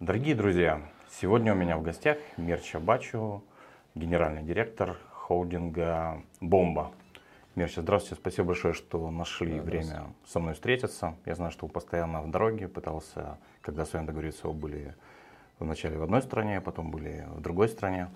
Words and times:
Дорогие 0.00 0.34
друзья, 0.34 0.80
сегодня 1.10 1.52
у 1.52 1.54
меня 1.54 1.76
в 1.76 1.82
гостях 1.82 2.16
Мерча 2.38 2.80
Бачу, 2.80 3.44
генеральный 3.94 4.42
директор 4.42 4.96
холдинга 5.12 6.22
«Бомба». 6.40 6.90
Мерча, 7.54 7.82
здравствуйте, 7.82 8.18
спасибо 8.18 8.46
большое, 8.46 8.72
что 8.72 9.10
нашли 9.10 9.58
да, 9.58 9.62
время 9.62 10.14
со 10.24 10.40
мной 10.40 10.54
встретиться. 10.54 11.16
Я 11.26 11.34
знаю, 11.34 11.50
что 11.50 11.66
вы 11.66 11.72
постоянно 11.72 12.22
в 12.22 12.30
дороге, 12.30 12.66
пытался, 12.66 13.36
когда 13.60 13.84
с 13.84 13.92
вами 13.92 14.06
договориться, 14.06 14.48
вы 14.48 14.54
были 14.54 14.94
вначале 15.58 15.98
в 15.98 16.02
одной 16.02 16.22
стране, 16.22 16.56
а 16.56 16.60
потом 16.62 16.90
были 16.90 17.26
в 17.34 17.42
другой 17.42 17.68
стране. 17.68 18.08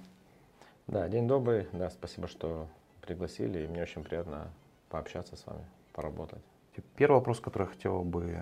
Да, 0.86 1.06
день 1.10 1.28
добрый, 1.28 1.68
да, 1.72 1.90
спасибо, 1.90 2.28
что 2.28 2.66
пригласили, 3.02 3.62
и 3.62 3.66
мне 3.66 3.82
очень 3.82 4.02
приятно 4.02 4.48
пообщаться 4.88 5.36
с 5.36 5.44
вами, 5.44 5.66
поработать. 5.92 6.42
Первый 6.96 7.16
вопрос, 7.16 7.40
который 7.40 7.64
я 7.64 7.68
хотел 7.68 8.04
бы 8.04 8.40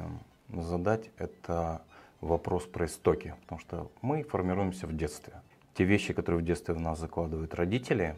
задать, 0.48 1.10
это 1.18 1.82
вопрос 2.22 2.64
про 2.64 2.86
истоки, 2.86 3.34
потому 3.42 3.58
что 3.58 3.90
мы 4.00 4.22
формируемся 4.22 4.86
в 4.86 4.96
детстве. 4.96 5.34
Те 5.74 5.84
вещи, 5.84 6.14
которые 6.14 6.40
в 6.40 6.44
детстве 6.44 6.72
в 6.72 6.80
нас 6.80 6.98
закладывают 6.98 7.54
родители, 7.54 8.16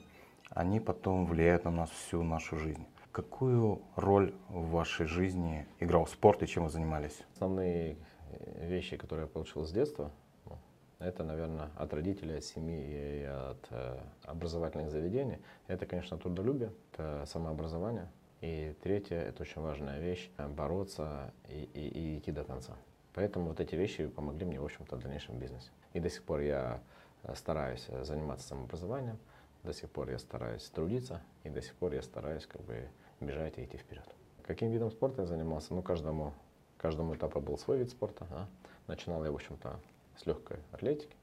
они 0.51 0.79
потом 0.79 1.27
влияют 1.27 1.65
на 1.65 1.71
нас 1.71 1.91
всю 1.91 2.23
нашу 2.23 2.57
жизнь. 2.59 2.87
Какую 3.11 3.81
роль 3.97 4.35
в 4.48 4.71
вашей 4.71 5.07
жизни 5.07 5.67
играл 5.81 6.07
спорт 6.07 6.43
и 6.43 6.47
чем 6.47 6.65
вы 6.65 6.71
занимались? 6.71 7.23
Основные 7.35 7.97
э, 8.31 8.69
вещи, 8.69 8.97
которые 8.97 9.27
я 9.27 9.29
получил 9.29 9.65
с 9.65 9.71
детства, 9.71 10.11
ну, 10.47 10.59
это, 10.98 11.23
наверное, 11.23 11.71
от 11.77 11.95
родителей, 11.95 12.39
от 12.39 12.45
семьи 12.45 13.21
и 13.21 13.23
от 13.23 13.67
э, 13.71 14.01
образовательных 14.25 14.91
заведений. 14.91 15.39
Это, 15.69 15.87
конечно, 15.87 16.19
трудолюбие, 16.19 16.73
это 16.93 17.25
самообразование. 17.27 18.11
И 18.41 18.75
третье, 18.83 19.17
это 19.17 19.43
очень 19.43 19.62
важная 19.62 20.01
вещь, 20.01 20.31
бороться 20.37 21.33
и, 21.48 21.69
и, 21.73 21.89
и 21.89 22.19
идти 22.19 22.33
до 22.33 22.45
конца. 22.45 22.77
Поэтому 23.15 23.48
вот 23.48 23.61
эти 23.61 23.77
вещи 23.77 24.07
помогли 24.07 24.45
мне, 24.45 24.61
в 24.61 24.65
общем-то, 24.65 24.97
в 24.97 25.01
дальнейшем 25.01 25.39
бизнесе. 25.39 25.70
И 25.93 26.01
до 26.01 26.11
сих 26.11 26.23
пор 26.25 26.41
я 26.41 26.81
э, 27.23 27.34
стараюсь 27.37 27.87
э, 27.89 28.05
заниматься 28.05 28.48
самообразованием, 28.48 29.19
до 29.62 29.73
сих 29.73 29.89
пор 29.91 30.11
я 30.11 30.19
стараюсь 30.19 30.65
трудиться, 30.65 31.23
и 31.45 31.48
до 31.48 31.62
сих 31.62 31.75
пор 31.77 31.95
я 31.95 32.03
стараюсь 32.03 32.47
как 32.47 32.62
бы 32.62 32.89
бежать 33.21 33.56
и 33.59 33.65
идти 33.65 33.79
вперед. 33.79 34.05
Каким 34.43 34.71
видом 34.71 34.91
спорта 34.91 35.23
я 35.23 35.27
занимался? 35.27 35.73
Ну, 35.75 35.83
каждому, 35.83 36.34
каждому 36.77 37.15
этапу 37.15 37.41
был 37.41 37.56
свой 37.56 37.79
вид 37.79 37.91
спорта. 37.91 38.27
Да? 38.31 38.48
Начинал 38.89 39.25
я, 39.25 39.31
в 39.31 39.34
общем-то, 39.37 39.81
с 40.17 40.27
легкой 40.27 40.59
атлетики. 40.73 41.17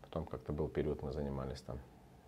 Потом 0.00 0.24
как-то 0.24 0.52
был 0.52 0.68
период, 0.68 1.02
мы 1.02 1.12
занимались 1.12 1.60
там 1.60 1.80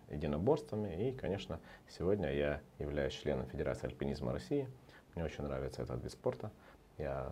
единоборствами. 0.09 1.09
И, 1.09 1.13
конечно, 1.13 1.59
сегодня 1.87 2.31
я 2.31 2.61
являюсь 2.77 3.13
членом 3.13 3.47
Федерации 3.47 3.87
альпинизма 3.87 4.33
России. 4.33 4.67
Мне 5.15 5.23
очень 5.23 5.45
нравится 5.45 5.81
этот 5.81 6.03
вид 6.03 6.11
спорта. 6.11 6.51
Я 6.97 7.31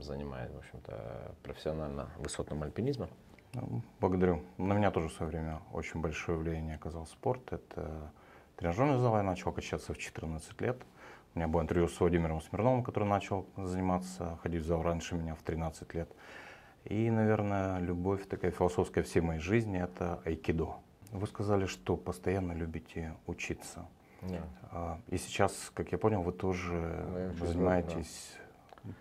занимаюсь, 0.00 0.50
в 0.52 0.58
общем-то, 0.58 1.34
профессионально 1.42 2.08
высотным 2.18 2.62
альпинизмом. 2.62 3.10
Ну, 3.52 3.82
благодарю. 4.00 4.42
На 4.58 4.72
меня 4.72 4.90
тоже 4.90 5.08
в 5.08 5.12
свое 5.12 5.30
время 5.30 5.60
очень 5.72 6.00
большое 6.00 6.38
влияние 6.38 6.76
оказал 6.76 7.06
спорт. 7.06 7.52
Это 7.52 8.10
тренажерный 8.56 8.98
зал. 8.98 9.16
Я 9.16 9.22
начал 9.22 9.52
качаться 9.52 9.92
в 9.92 9.98
14 9.98 10.60
лет. 10.60 10.82
У 11.34 11.38
меня 11.38 11.48
было 11.48 11.62
интервью 11.62 11.88
с 11.88 11.98
Владимиром 12.00 12.40
Смирновым, 12.40 12.82
который 12.82 13.08
начал 13.08 13.46
заниматься, 13.56 14.38
ходить 14.42 14.62
в 14.62 14.66
зал 14.66 14.82
раньше 14.82 15.16
меня 15.16 15.34
в 15.34 15.42
13 15.42 15.94
лет. 15.94 16.10
И, 16.84 17.10
наверное, 17.10 17.78
любовь 17.78 18.26
такая 18.28 18.50
философская 18.50 19.04
всей 19.04 19.20
моей 19.20 19.40
жизни– 19.40 19.82
это 19.82 20.20
айкидо. 20.24 20.76
Вы 21.10 21.26
сказали, 21.26 21.66
что 21.66 21.96
постоянно 21.96 22.52
любите 22.52 23.14
учиться. 23.26 23.86
Да. 24.22 24.98
И 25.08 25.18
сейчас, 25.18 25.70
как 25.74 25.92
я 25.92 25.98
понял, 25.98 26.22
вы 26.22 26.32
тоже 26.32 27.34
ну, 27.38 27.46
занимаетесь 27.46 28.34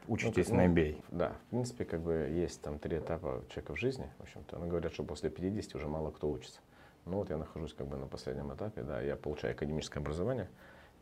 учитесь 0.08 0.50
ну, 0.50 0.58
на 0.58 0.68
MBA. 0.68 1.04
Да, 1.12 1.36
в 1.48 1.50
принципе, 1.50 1.86
как 1.86 2.02
бы 2.02 2.14
есть 2.14 2.62
там 2.62 2.80
три 2.80 2.98
этапа 2.98 3.44
человека 3.50 3.74
в 3.74 3.80
жизни, 3.80 4.10
в 4.20 4.24
общем-то. 4.24 4.58
Но 4.58 4.68
говорят, 4.68 4.94
что 4.94 5.04
после 5.04 5.30
50 5.30 5.76
уже 5.76 5.88
мало 5.88 6.12
кто 6.12 6.30
учится. 6.30 6.60
Ну 7.06 7.18
вот 7.18 7.30
я 7.30 7.38
нахожусь 7.38 7.74
как 7.74 7.88
бы 7.88 7.98
на 7.98 8.08
последнем 8.08 8.54
этапе, 8.54 8.82
да, 8.84 9.02
я 9.02 9.18
получаю 9.18 9.54
академическое 9.54 10.02
образование 10.02 10.50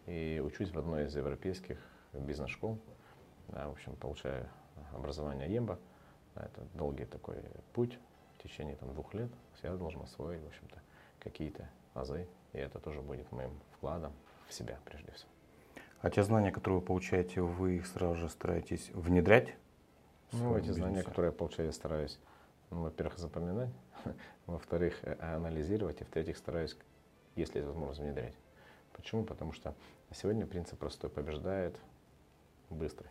и 0.07 0.41
учусь 0.43 0.71
в 0.71 0.79
одной 0.79 1.05
из 1.05 1.15
европейских 1.15 1.77
бизнес-школ. 2.13 2.79
Да, 3.49 3.67
в 3.67 3.73
общем, 3.73 3.95
получаю 3.95 4.49
образование 4.93 5.53
ЕМБА. 5.53 5.77
Да, 6.35 6.41
это 6.43 6.61
долгий 6.73 7.05
такой 7.05 7.35
путь 7.73 7.99
в 8.37 8.43
течение 8.43 8.75
там, 8.77 8.93
двух 8.93 9.13
лет. 9.13 9.29
Я 9.61 9.75
должен 9.75 10.01
освоить, 10.01 10.41
в 10.41 10.47
общем-то, 10.47 10.81
какие-то 11.19 11.69
азы, 11.93 12.27
и 12.53 12.57
это 12.57 12.79
тоже 12.79 13.01
будет 13.01 13.31
моим 13.31 13.51
вкладом 13.77 14.13
в 14.47 14.53
себя 14.53 14.79
прежде 14.85 15.11
всего. 15.11 15.29
А 16.01 16.09
те 16.09 16.23
знания, 16.23 16.51
которые 16.51 16.79
вы 16.79 16.85
получаете, 16.85 17.41
вы 17.41 17.77
их 17.77 17.85
сразу 17.85 18.15
же 18.15 18.29
стараетесь 18.29 18.89
внедрять? 18.93 19.53
Ну, 20.31 20.55
эти 20.55 20.67
бизнесе? 20.67 20.79
знания, 20.79 21.03
которые 21.03 21.31
я 21.31 21.37
получаю, 21.37 21.67
я 21.67 21.73
стараюсь, 21.73 22.19
ну, 22.71 22.83
во-первых, 22.83 23.19
запоминать, 23.19 23.69
во-вторых, 24.47 24.97
э, 25.03 25.15
анализировать, 25.19 26.01
и 26.01 26.03
в-третьих, 26.03 26.37
стараюсь, 26.37 26.75
если 27.35 27.59
есть 27.59 27.67
возможность, 27.67 28.01
внедрять. 28.01 28.33
Почему? 28.93 29.23
Потому 29.23 29.53
что 29.53 29.75
сегодня 30.11 30.47
принцип 30.47 30.79
простой, 30.79 31.11
побеждает 31.11 31.79
быстрый. 32.71 33.09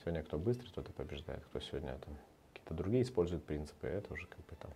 Сегодня 0.00 0.22
кто 0.22 0.38
быстрый, 0.38 0.70
тот 0.70 0.90
и 0.90 0.92
побеждает. 0.92 1.42
Кто 1.46 1.60
сегодня 1.60 1.96
там 2.04 2.14
какие-то 2.52 2.74
другие 2.74 3.02
используют 3.02 3.44
принципы, 3.44 3.86
это 3.86 4.12
уже 4.12 4.26
как 4.26 4.44
бы 4.46 4.56
там 4.56 4.72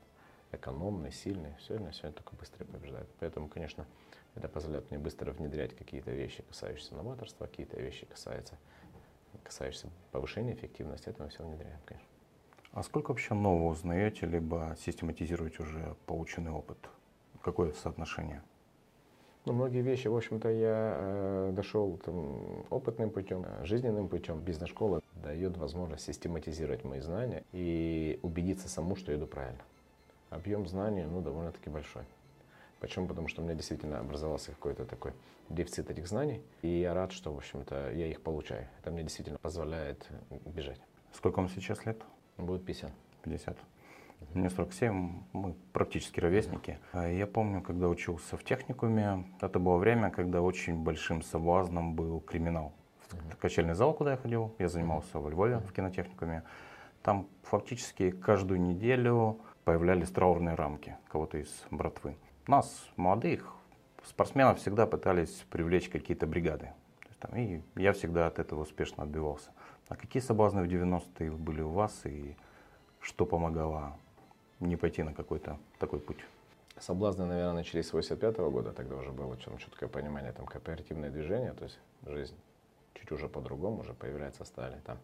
экономный, 0.50 1.12
сильный. 1.12 1.54
Сегодня, 1.60 1.92
сегодня 1.92 2.12
только 2.12 2.34
быстрый 2.36 2.64
побеждает. 2.64 3.08
Поэтому, 3.20 3.48
конечно, 3.48 3.86
это 4.34 4.48
позволяет 4.48 4.90
мне 4.90 4.98
быстро 4.98 5.32
внедрять 5.32 5.76
какие-то 5.76 6.10
вещи, 6.10 6.42
касающиеся 6.48 6.94
новаторства, 6.94 7.46
какие-то 7.46 7.80
вещи, 7.80 8.06
касаются, 8.06 8.56
касающиеся 9.42 9.88
повышения 10.10 10.54
эффективности. 10.54 11.08
Это 11.08 11.22
мы 11.22 11.28
все 11.28 11.44
внедряем, 11.44 11.80
конечно. 11.84 12.08
А 12.72 12.82
сколько 12.82 13.10
вообще 13.10 13.34
нового 13.34 13.68
узнаете, 13.70 14.24
либо 14.24 14.74
систематизируете 14.78 15.62
уже 15.62 15.94
полученный 16.06 16.52
опыт? 16.52 16.78
Какое 17.42 17.72
соотношение? 17.72 18.42
Ну, 19.44 19.52
многие 19.52 19.82
вещи, 19.82 20.06
в 20.06 20.16
общем-то, 20.16 20.48
я 20.48 20.96
э, 20.96 21.52
дошел 21.52 21.98
там, 21.98 22.64
опытным 22.70 23.10
путем, 23.10 23.44
жизненным 23.64 24.08
путем. 24.08 24.38
Бизнес-школа 24.38 25.02
дает 25.22 25.56
возможность 25.58 26.04
систематизировать 26.04 26.84
мои 26.84 27.00
знания 27.00 27.42
и 27.52 28.20
убедиться 28.22 28.68
саму, 28.68 28.94
что 28.94 29.10
я 29.10 29.18
иду 29.18 29.26
правильно. 29.26 29.60
Объем 30.30 30.66
знаний, 30.66 31.04
ну, 31.04 31.20
довольно-таки 31.20 31.68
большой. 31.68 32.04
Почему? 32.82 33.06
Потому 33.06 33.28
что 33.28 33.42
у 33.42 33.44
меня 33.44 33.54
действительно 33.54 34.00
образовался 34.00 34.50
какой-то 34.50 34.84
такой 34.84 35.12
дефицит 35.48 35.88
этих 35.88 36.08
знаний, 36.08 36.42
и 36.62 36.68
я 36.80 36.94
рад, 36.94 37.12
что, 37.12 37.32
в 37.32 37.36
общем-то, 37.36 37.92
я 37.92 38.08
их 38.08 38.20
получаю. 38.22 38.66
Это 38.80 38.90
мне 38.90 39.04
действительно 39.04 39.38
позволяет 39.38 40.08
бежать. 40.46 40.80
Сколько 41.12 41.36
вам 41.36 41.48
сейчас 41.48 41.86
лет? 41.86 42.02
Будет 42.38 42.64
50. 42.64 42.90
50. 43.22 43.56
Мне 44.34 44.50
47, 44.50 45.22
мы 45.32 45.54
практически 45.72 46.18
ровесники. 46.18 46.80
А 46.92 47.06
я 47.06 47.28
помню, 47.28 47.62
когда 47.62 47.88
учился 47.88 48.36
в 48.36 48.42
техникуме, 48.42 49.26
это 49.40 49.60
было 49.60 49.76
время, 49.76 50.10
когда 50.10 50.42
очень 50.42 50.82
большим 50.82 51.22
соблазном 51.22 51.94
был 51.94 52.18
криминал. 52.20 52.72
В 53.30 53.36
качельный 53.36 53.74
зал, 53.74 53.94
куда 53.94 54.12
я 54.12 54.16
ходил, 54.16 54.56
я 54.58 54.68
занимался 54.68 55.20
во 55.20 55.30
Львове 55.30 55.58
в 55.58 55.72
кинотехникуме. 55.72 56.42
Там 57.04 57.28
фактически 57.44 58.10
каждую 58.10 58.60
неделю 58.60 59.38
появлялись 59.62 60.10
траурные 60.10 60.56
рамки 60.56 60.96
кого-то 61.06 61.38
из 61.38 61.64
братвы. 61.70 62.16
Нас, 62.48 62.88
молодых 62.96 63.54
спортсменов, 64.04 64.58
всегда 64.58 64.86
пытались 64.86 65.44
привлечь 65.48 65.88
какие-то 65.88 66.26
бригады. 66.26 66.70
Там, 67.20 67.36
и 67.36 67.62
я 67.76 67.92
всегда 67.92 68.26
от 68.26 68.40
этого 68.40 68.62
успешно 68.62 69.04
отбивался. 69.04 69.50
А 69.88 69.94
какие 69.94 70.20
соблазны 70.20 70.62
в 70.62 70.66
90-е 70.66 71.30
были 71.30 71.62
у 71.62 71.68
вас 71.68 72.04
и 72.04 72.36
что 73.00 73.26
помогало 73.26 73.96
не 74.58 74.76
пойти 74.76 75.04
на 75.04 75.14
какой-то 75.14 75.56
такой 75.78 76.00
путь? 76.00 76.18
Соблазны, 76.80 77.26
наверное, 77.26 77.52
начались 77.52 77.86
с 77.86 77.92
85 77.92 78.38
-го 78.38 78.50
года, 78.50 78.72
тогда 78.72 78.96
уже 78.96 79.12
было 79.12 79.26
очень 79.26 79.56
четкое 79.58 79.88
понимание, 79.88 80.32
там, 80.32 80.46
кооперативное 80.46 81.10
движение, 81.10 81.52
то 81.52 81.64
есть 81.64 81.78
жизнь 82.06 82.36
чуть 82.94 83.12
уже 83.12 83.28
по-другому, 83.28 83.82
уже 83.82 83.94
появляется 83.94 84.44
стали 84.44 84.80
там 84.84 84.98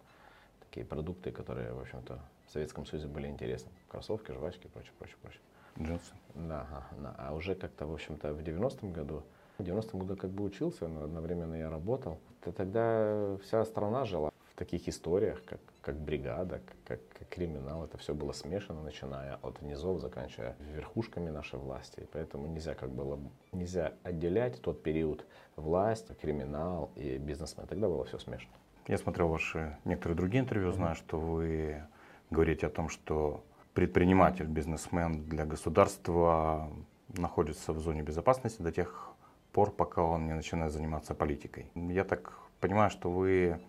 такие 0.58 0.84
продукты, 0.84 1.31
которые, 1.31 1.73
в 1.73 1.81
общем-то, 1.81 2.19
в 2.46 2.50
Советском 2.50 2.84
Союзе 2.84 3.06
были 3.06 3.29
интересны. 3.29 3.70
Кроссовки, 3.88 4.32
жвачки 4.32 4.67
и 4.67 4.69
прочее, 4.69 4.93
прочее, 4.99 5.19
прочее. 5.23 5.43
Джинсы. 5.81 6.12
Да, 6.35 6.67
да, 6.99 7.15
а 7.19 7.35
уже 7.35 7.55
как-то, 7.55 7.87
в 7.87 7.93
общем-то, 7.93 8.32
в 8.32 8.41
90-м 8.41 8.93
году, 8.93 9.23
в 9.59 9.62
90-м 9.62 10.00
году 10.00 10.17
как 10.17 10.31
бы 10.31 10.44
учился, 10.44 10.87
но 10.87 11.05
одновременно 11.05 11.55
я 11.55 11.69
работал. 11.69 12.19
То 12.43 12.53
тогда 12.53 13.37
вся 13.43 13.65
страна 13.65 14.05
жила 14.05 14.31
в 14.53 14.55
таких 14.55 14.88
историях, 14.88 15.43
как, 15.44 15.61
как 15.81 15.97
бригада, 15.97 16.61
как, 16.85 17.00
как 17.19 17.29
криминал. 17.29 17.85
Это 17.85 17.99
все 17.99 18.15
было 18.15 18.32
смешано, 18.32 18.82
начиная 18.82 19.37
от 19.43 19.61
низов, 19.62 20.00
заканчивая 20.00 20.56
верхушками 20.75 21.31
нашей 21.31 21.59
власти. 21.59 22.00
И 22.00 22.06
поэтому 22.12 22.47
нельзя 22.47 22.75
как 22.75 22.91
было, 22.91 23.19
нельзя 23.53 23.94
отделять 24.05 24.61
тот 24.62 24.82
период 24.82 25.25
власть, 25.56 26.17
криминал 26.19 26.91
и 26.94 27.19
бизнесмен. 27.19 27.67
Тогда 27.67 27.88
было 27.88 28.05
все 28.05 28.19
смешно. 28.19 28.50
Я 28.87 28.97
смотрел 28.97 29.29
ваши 29.29 29.76
некоторые 29.85 30.17
другие 30.17 30.43
интервью, 30.43 30.73
знаю, 30.73 30.94
что 30.94 31.19
вы 31.19 31.82
говорите 32.31 32.67
о 32.67 32.70
том, 32.70 32.88
что 32.88 33.44
предприниматель, 33.78 34.46
бизнесмен 34.46 35.22
для 35.28 35.46
государства 35.46 36.69
находится 37.16 37.72
в 37.72 37.78
зоне 37.78 38.02
безопасности 38.02 38.60
до 38.60 38.72
тех 38.72 39.12
пор, 39.52 39.70
пока 39.70 40.02
он 40.02 40.26
не 40.26 40.34
начинает 40.34 40.72
заниматься 40.72 41.14
политикой. 41.14 41.70
Я 41.76 42.02
так 42.02 42.32
понимаю, 42.58 42.90
что 42.90 43.08
вы 43.08 43.60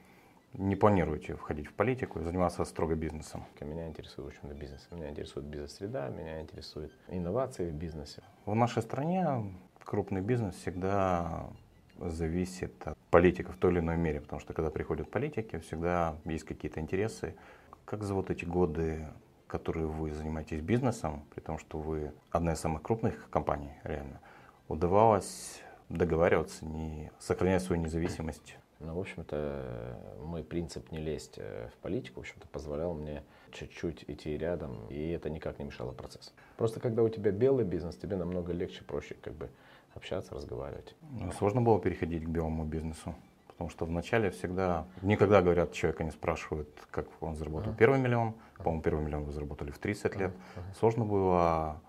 не 0.54 0.76
планируете 0.76 1.36
входить 1.36 1.68
в 1.68 1.74
политику 1.74 2.20
и 2.20 2.24
заниматься 2.24 2.66
строго 2.66 2.96
бизнесом? 2.96 3.46
Меня 3.62 3.88
интересует, 3.88 4.26
в 4.26 4.28
общем-то, 4.30 4.56
бизнес. 4.56 4.88
Меня 4.90 5.12
интересует 5.12 5.46
бизнес-среда, 5.46 6.10
меня 6.10 6.42
интересует 6.42 6.92
инновации 7.10 7.70
в 7.70 7.76
бизнесе. 7.76 8.24
В 8.48 8.56
нашей 8.56 8.82
стране 8.82 9.54
крупный 9.84 10.22
бизнес 10.22 10.56
всегда 10.56 11.52
зависит 12.00 12.74
от 12.88 12.98
политиков 13.12 13.58
в 13.58 13.60
той 13.60 13.74
или 13.74 13.80
иной 13.80 13.98
мере, 13.98 14.22
потому 14.22 14.40
что 14.40 14.54
когда 14.54 14.72
приходят 14.72 15.12
политики, 15.12 15.60
всегда 15.60 16.16
есть 16.26 16.46
какие-то 16.46 16.80
интересы. 16.80 17.36
Как 17.86 18.04
за 18.04 18.16
вот 18.16 18.32
эти 18.32 18.46
годы, 18.46 19.08
которые 19.50 19.88
вы 19.88 20.14
занимаетесь 20.14 20.62
бизнесом, 20.62 21.26
при 21.34 21.42
том, 21.42 21.58
что 21.58 21.80
вы 21.80 22.14
одна 22.32 22.54
из 22.54 22.60
самых 22.60 22.84
крупных 22.84 23.30
компаний, 23.30 23.72
реально, 23.84 24.22
удавалось 24.68 25.62
договариваться, 25.90 26.66
не 26.66 27.12
сохранять 27.20 27.64
свою 27.64 27.82
независимость? 27.82 28.58
Ну, 28.80 28.96
в 28.96 29.00
общем-то, 29.00 30.18
мой 30.24 30.42
принцип 30.44 30.90
не 30.92 31.00
лезть 31.00 31.34
э, 31.38 31.68
в 31.74 31.78
политику, 31.82 32.22
в 32.22 32.24
общем-то, 32.24 32.48
позволял 32.48 32.94
мне 32.94 33.24
чуть-чуть 33.52 34.06
идти 34.08 34.38
рядом, 34.38 34.88
и 34.88 35.10
это 35.10 35.30
никак 35.30 35.60
не 35.60 35.66
мешало 35.66 35.92
процессу. 35.92 36.32
Просто 36.56 36.80
когда 36.80 37.04
у 37.04 37.10
тебя 37.10 37.32
белый 37.32 37.66
бизнес, 37.66 37.98
тебе 37.98 38.16
намного 38.16 38.54
легче, 38.54 38.86
проще 38.86 39.16
как 39.22 39.34
бы 39.34 39.50
общаться, 39.96 40.34
разговаривать. 40.34 40.96
Ну, 41.12 41.30
сложно 41.34 41.62
было 41.62 41.82
переходить 41.82 42.24
к 42.24 42.28
белому 42.28 42.64
бизнесу? 42.64 43.16
Потому 43.60 43.72
что 43.72 43.84
вначале 43.84 44.30
всегда, 44.30 44.88
никогда 45.02 45.42
говорят, 45.42 45.74
человека 45.74 46.06
не 46.06 46.12
спрашивают, 46.12 46.70
как 46.92 47.08
он 47.20 47.36
заработал 47.36 47.74
uh-huh. 47.74 47.78
первый 47.78 48.00
миллион. 48.00 48.34
По-моему, 48.56 48.82
первый 48.82 49.04
миллион 49.04 49.26
вы 49.26 49.34
заработали 49.34 49.70
в 49.72 49.80
30 49.80 50.16
лет. 50.16 50.32
Uh-huh. 50.32 50.62
Сложно 50.80 51.04
было, 51.04 51.82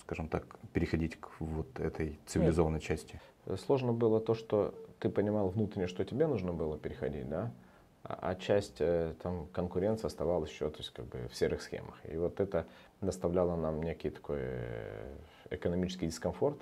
скажем 0.00 0.26
так, 0.26 0.46
переходить 0.72 1.20
к 1.20 1.28
вот 1.38 1.78
этой 1.78 2.18
цивилизованной 2.24 2.78
Нет. 2.78 2.82
части. 2.82 3.20
Сложно 3.66 3.92
было 3.92 4.20
то, 4.20 4.32
что 4.32 4.74
ты 5.00 5.10
понимал 5.10 5.50
внутренне, 5.50 5.86
что 5.86 6.02
тебе 6.02 6.26
нужно 6.26 6.54
было 6.54 6.78
переходить, 6.78 7.28
да, 7.28 7.52
а, 8.02 8.30
а 8.30 8.34
часть 8.34 8.76
э, 8.78 9.12
там 9.22 9.48
конкуренции 9.48 10.06
оставалась 10.06 10.50
еще, 10.50 10.70
то 10.70 10.78
есть 10.78 10.94
как 10.94 11.04
бы 11.04 11.28
в 11.28 11.36
серых 11.36 11.60
схемах. 11.60 12.00
И 12.10 12.16
вот 12.16 12.40
это 12.40 12.66
доставляло 13.02 13.54
нам 13.54 13.82
некий 13.82 14.08
такой 14.08 14.38
э, 14.40 15.14
экономический 15.50 16.06
дискомфорт. 16.06 16.58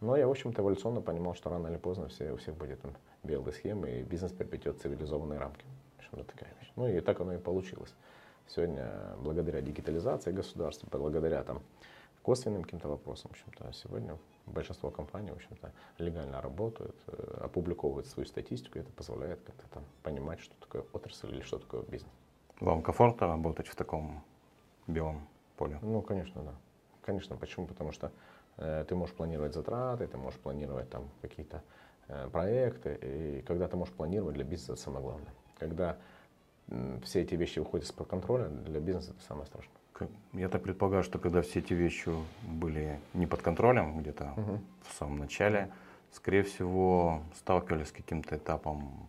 Но 0.00 0.16
я, 0.16 0.28
в 0.28 0.30
общем-то, 0.30 0.62
эволюционно 0.62 1.00
понимал, 1.00 1.34
что 1.34 1.50
рано 1.50 1.66
или 1.66 1.78
поздно 1.78 2.06
все, 2.06 2.30
у 2.30 2.36
всех 2.36 2.54
будет 2.54 2.78
белые 3.22 3.52
схемы, 3.52 3.90
и 3.90 4.02
бизнес 4.02 4.32
приобретет 4.32 4.80
цивилизованные 4.80 5.38
рамки. 5.38 5.64
Общем, 5.98 6.24
такая 6.24 6.50
вещь. 6.60 6.72
Ну 6.76 6.88
и 6.88 7.00
так 7.00 7.20
оно 7.20 7.34
и 7.34 7.38
получилось. 7.38 7.94
Сегодня, 8.48 8.90
благодаря 9.18 9.60
дигитализации 9.60 10.32
государства, 10.32 10.88
благодаря 10.90 11.44
там, 11.44 11.62
косвенным 12.22 12.64
каким-то 12.64 12.88
вопросам, 12.88 13.30
в 13.30 13.32
общем-то, 13.32 13.72
сегодня 13.72 14.18
большинство 14.46 14.90
компаний, 14.90 15.30
в 15.30 15.36
общем-то, 15.36 15.72
легально 15.98 16.40
работают, 16.40 16.96
э, 17.06 17.40
опубликовывают 17.44 18.06
свою 18.06 18.26
статистику, 18.26 18.78
и 18.78 18.82
это 18.82 18.90
позволяет 18.92 19.40
как-то 19.42 19.68
там 19.68 19.84
понимать, 20.02 20.40
что 20.40 20.54
такое 20.60 20.84
отрасль 20.92 21.32
или 21.32 21.42
что 21.42 21.58
такое 21.58 21.82
бизнес. 21.82 22.12
Вам 22.60 22.82
комфортно 22.82 23.26
работать 23.28 23.68
в 23.68 23.74
таком 23.74 24.22
белом 24.86 25.26
поле? 25.56 25.78
Ну, 25.82 26.02
конечно, 26.02 26.42
да. 26.42 26.54
Конечно, 27.02 27.36
почему? 27.36 27.66
Потому 27.66 27.92
что 27.92 28.10
э, 28.56 28.84
ты 28.88 28.94
можешь 28.94 29.14
планировать 29.14 29.54
затраты, 29.54 30.06
ты 30.06 30.16
можешь 30.18 30.38
планировать 30.40 30.90
там 30.90 31.08
какие-то 31.22 31.62
проекты, 32.32 32.98
и 33.02 33.42
когда 33.46 33.68
ты 33.68 33.76
можешь 33.76 33.94
планировать 33.94 34.34
для 34.34 34.44
бизнеса, 34.44 34.72
это 34.72 34.82
самое 34.82 35.02
главное. 35.02 35.32
Когда 35.58 35.96
э, 36.68 36.98
все 37.04 37.22
эти 37.22 37.34
вещи 37.34 37.58
выходят 37.58 37.86
из-под 37.86 38.08
контроля, 38.08 38.48
для 38.48 38.80
бизнеса 38.80 39.12
это 39.12 39.26
самое 39.26 39.46
страшное. 39.46 39.74
Я 40.32 40.48
так 40.48 40.62
предполагаю, 40.62 41.02
что 41.02 41.18
когда 41.18 41.42
все 41.42 41.58
эти 41.58 41.74
вещи 41.74 42.10
были 42.42 42.98
не 43.12 43.26
под 43.26 43.42
контролем, 43.42 44.00
где-то 44.00 44.32
угу. 44.36 44.60
в 44.88 44.94
самом 44.94 45.18
начале, 45.18 45.70
скорее 46.12 46.42
всего, 46.42 47.22
сталкивались 47.34 47.88
с 47.88 47.92
каким-то 47.92 48.36
этапом, 48.36 49.08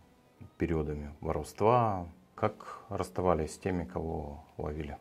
периодами 0.58 1.10
воровства. 1.20 2.06
Как 2.34 2.82
расставались 2.88 3.54
с 3.54 3.58
теми, 3.58 3.84
кого 3.84 4.44
ловили? 4.58 4.98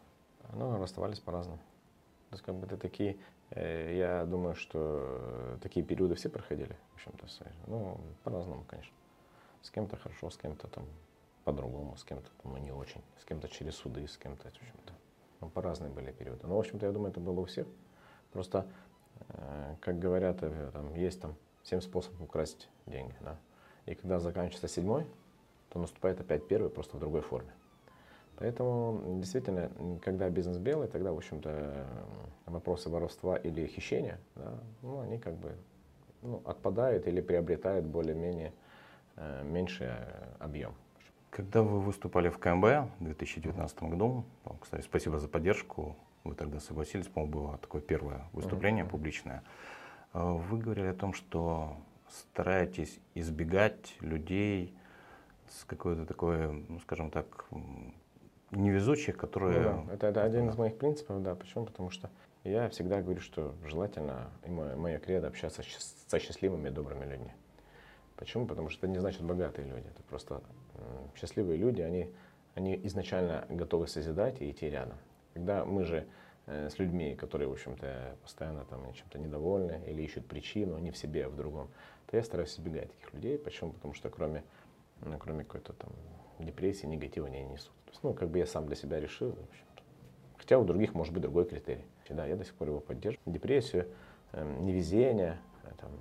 Ну, 0.54 0.80
расставались 0.80 1.20
по-разному. 1.20 1.60
То 2.30 2.36
есть, 2.36 2.44
как 2.44 2.56
бы 2.56 2.66
это 2.66 2.78
такие, 2.78 3.12
э, 3.12 3.16
я 3.56 4.26
думаю, 4.26 4.56
что 4.56 5.58
такие 5.62 5.86
периоды 5.86 6.16
все 6.16 6.30
проходили, 6.30 6.78
в 6.92 6.96
общем-то, 6.96 7.28
ну, 7.68 8.00
по-разному, 8.24 8.64
конечно. 8.68 8.94
С 9.62 9.70
кем-то 9.70 9.98
хорошо, 9.98 10.30
с 10.30 10.38
кем-то 10.38 10.68
там 10.68 10.86
по-другому, 11.44 11.96
с 11.98 12.04
кем-то 12.04 12.30
ну, 12.44 12.58
не 12.58 12.72
очень, 12.72 13.02
с 13.20 13.26
кем-то 13.26 13.48
через 13.48 13.76
суды, 13.76 14.08
с 14.08 14.18
кем-то, 14.18 14.44
в 14.44 14.48
общем-то, 14.48 14.94
ну, 15.42 15.50
по-разные 15.50 15.92
были 15.92 16.12
периоды. 16.12 16.48
Но, 16.48 16.56
в 16.56 16.60
общем-то, 16.60 16.86
я 16.86 16.92
думаю, 16.92 17.12
это 17.12 17.20
было 17.20 17.42
у 17.42 17.46
всех. 17.46 17.68
Просто, 18.32 18.68
э, 19.30 19.76
как 19.82 20.00
говорят, 20.00 20.38
э, 20.42 20.72
там, 20.72 20.94
есть 20.96 21.20
там 21.20 21.36
семь 21.64 21.82
способов 21.82 22.22
украсть 22.22 22.70
деньги. 22.86 23.16
Да? 23.22 23.38
И 23.86 23.96
когда 23.96 24.20
заканчивается 24.20 24.68
седьмой, 24.68 25.06
то 25.70 25.80
наступает 25.80 26.20
опять 26.20 26.48
первый, 26.48 26.70
просто 26.70 26.98
в 26.98 27.00
другой 27.00 27.22
форме. 27.22 27.52
Поэтому, 28.42 29.20
действительно, 29.20 29.70
когда 30.04 30.28
бизнес 30.32 30.58
белый, 30.58 30.88
тогда, 30.88 31.14
в 31.14 31.18
общем-то, 31.18 31.86
вопросы 32.48 32.90
воровства 32.90 33.36
или 33.36 33.68
хищения, 33.68 34.20
да, 34.36 34.60
ну, 34.82 35.00
они 35.02 35.20
как 35.20 35.36
бы 35.36 35.56
ну, 36.24 36.42
отпадают 36.44 37.06
или 37.06 37.22
приобретают 37.22 37.86
более-менее 37.86 38.52
э, 39.16 39.44
меньший 39.44 39.90
э, 39.90 40.36
объем. 40.40 40.74
Когда 41.30 41.62
вы 41.62 41.82
выступали 41.82 42.30
в 42.30 42.40
КМБ 42.40 42.66
в 43.00 43.04
2019 43.04 43.84
году, 43.84 44.26
кстати, 44.60 44.82
спасибо 44.82 45.20
за 45.20 45.28
поддержку, 45.28 45.96
вы 46.24 46.34
тогда 46.34 46.60
согласились, 46.60 47.08
по-моему, 47.08 47.34
было 47.34 47.58
такое 47.60 47.82
первое 47.82 48.26
выступление 48.34 48.86
mm-hmm. 48.86 48.90
публичное, 48.90 49.44
э, 50.16 50.20
вы 50.20 50.58
говорили 50.58 50.88
о 50.88 50.96
том, 50.96 51.14
что 51.14 51.78
стараетесь 52.10 53.00
избегать 53.14 53.96
людей 54.00 54.76
с 55.48 55.64
какой-то 55.64 56.08
такой, 56.08 56.66
ну, 56.68 56.80
скажем 56.80 57.12
так, 57.12 57.46
невезучих, 58.52 59.18
которые... 59.18 59.60
Ну, 59.60 59.86
да. 59.88 59.94
это, 59.94 60.08
это 60.08 60.24
один 60.24 60.50
из 60.50 60.58
моих 60.58 60.78
принципов, 60.78 61.22
да. 61.24 61.36
Почему? 61.36 61.66
Потому 61.66 61.90
что 61.90 62.10
я 62.44 62.70
всегда 62.70 63.02
говорю, 63.02 63.22
что 63.22 63.54
желательно, 63.66 64.30
и 64.46 64.50
моя, 64.50 64.76
моя 64.76 65.00
кредо 65.00 65.28
общаться 65.28 65.64
со 66.08 66.20
счастливыми 66.20 66.70
и 66.70 66.72
добрыми 66.72 67.06
людьми. 67.06 67.32
Почему? 68.16 68.46
Потому 68.46 68.70
что 68.70 68.86
это 68.86 68.94
не 68.94 69.00
значит 69.00 69.22
богатые 69.24 69.68
люди. 69.68 69.88
Это 69.88 70.04
просто 70.04 70.42
счастливые 71.16 71.58
люди, 71.58 71.82
они, 71.82 72.10
они 72.56 72.80
изначально 72.84 73.46
готовы 73.50 73.88
созидать 73.88 74.42
и 74.42 74.52
идти 74.52 74.70
рядом. 74.70 74.98
Когда 75.34 75.66
мы 75.66 75.86
же 75.86 76.08
э, 76.48 76.70
с 76.70 76.80
людьми, 76.80 77.16
которые, 77.16 77.48
в 77.48 77.54
общем-то, 77.54 78.16
постоянно 78.22 78.66
там 78.66 78.94
чем-то 78.94 79.20
недовольны 79.20 79.82
или 79.88 80.02
ищут 80.02 80.26
причину, 80.28 80.78
не 80.78 80.92
в 80.92 80.98
себе, 80.98 81.26
а 81.26 81.30
в 81.30 81.36
другом, 81.36 81.70
то 82.08 82.18
я 82.18 82.24
стараюсь 82.24 82.54
избегать 82.54 82.92
таких 82.92 83.14
людей. 83.14 83.38
Почему? 83.38 83.72
Потому 83.72 83.94
что 83.94 84.10
кроме, 84.10 84.44
ну, 85.02 85.18
кроме 85.18 85.44
какой-то 85.44 85.74
там 85.74 85.92
депрессии, 86.46 86.86
негатива 86.86 87.28
не 87.28 87.44
несут. 87.44 87.74
То 87.86 87.92
есть, 87.92 88.04
ну, 88.04 88.14
как 88.14 88.30
бы 88.30 88.40
я 88.40 88.46
сам 88.46 88.66
для 88.66 88.76
себя 88.76 89.00
решил. 89.00 89.36
Хотя 90.38 90.58
у 90.58 90.66
других 90.66 90.94
может 90.94 91.14
быть 91.14 91.22
другой 91.22 91.46
критерий. 91.46 91.86
Да, 92.10 92.26
я 92.26 92.36
до 92.36 92.44
сих 92.44 92.54
пор 92.56 92.68
его 92.70 92.80
поддерживаю. 92.80 93.34
Депрессию, 93.34 93.88
э, 94.34 94.58
невезение, 94.60 95.38
э, 95.64 95.70
там, 95.80 95.92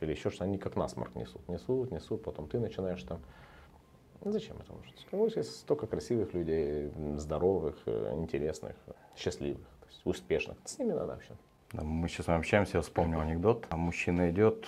или 0.00 0.10
еще 0.10 0.30
что 0.30 0.44
они 0.44 0.58
как 0.58 0.76
насморк 0.76 1.14
несут. 1.14 1.46
Несут, 1.48 1.92
несут, 1.92 2.24
потом 2.24 2.48
ты 2.48 2.58
начинаешь 2.58 3.02
там 3.04 3.20
ну, 4.22 4.32
зачем 4.32 4.56
это 4.58 4.72
нужно? 4.72 4.92
Ну, 5.12 5.26
есть 5.26 5.60
столько 5.60 5.86
красивых 5.86 6.34
людей, 6.34 6.90
здоровых, 7.16 7.76
э, 7.86 8.12
интересных, 8.16 8.76
счастливых, 9.16 9.66
то 9.80 9.86
есть 9.88 10.00
успешных. 10.04 10.58
С 10.66 10.78
ними 10.78 10.92
надо 10.92 11.14
общаться. 11.14 11.42
Да, 11.72 11.82
мы 11.82 12.06
сейчас 12.08 12.28
общаемся, 12.28 12.78
я 12.78 12.82
вспомнил 12.82 13.20
анекдот. 13.20 13.66
А 13.70 13.76
мужчина 13.76 14.30
идет, 14.30 14.66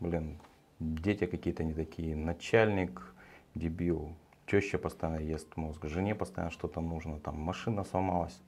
блин, 0.00 0.38
дети 0.80 1.26
какие-то 1.26 1.62
не 1.62 1.74
такие, 1.74 2.16
начальник, 2.16 3.14
дебил, 3.54 4.14
теща 4.50 4.78
постоянно 4.78 5.20
ест 5.20 5.56
мозг, 5.56 5.84
жене 5.86 6.14
постоянно 6.14 6.50
что-то 6.50 6.80
нужно, 6.80 7.18
там 7.20 7.36
машина 7.36 7.84
сломалась. 7.84 8.40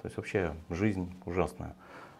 То 0.00 0.06
есть 0.06 0.16
вообще 0.16 0.54
жизнь 0.70 1.12
ужасная. 1.26 1.74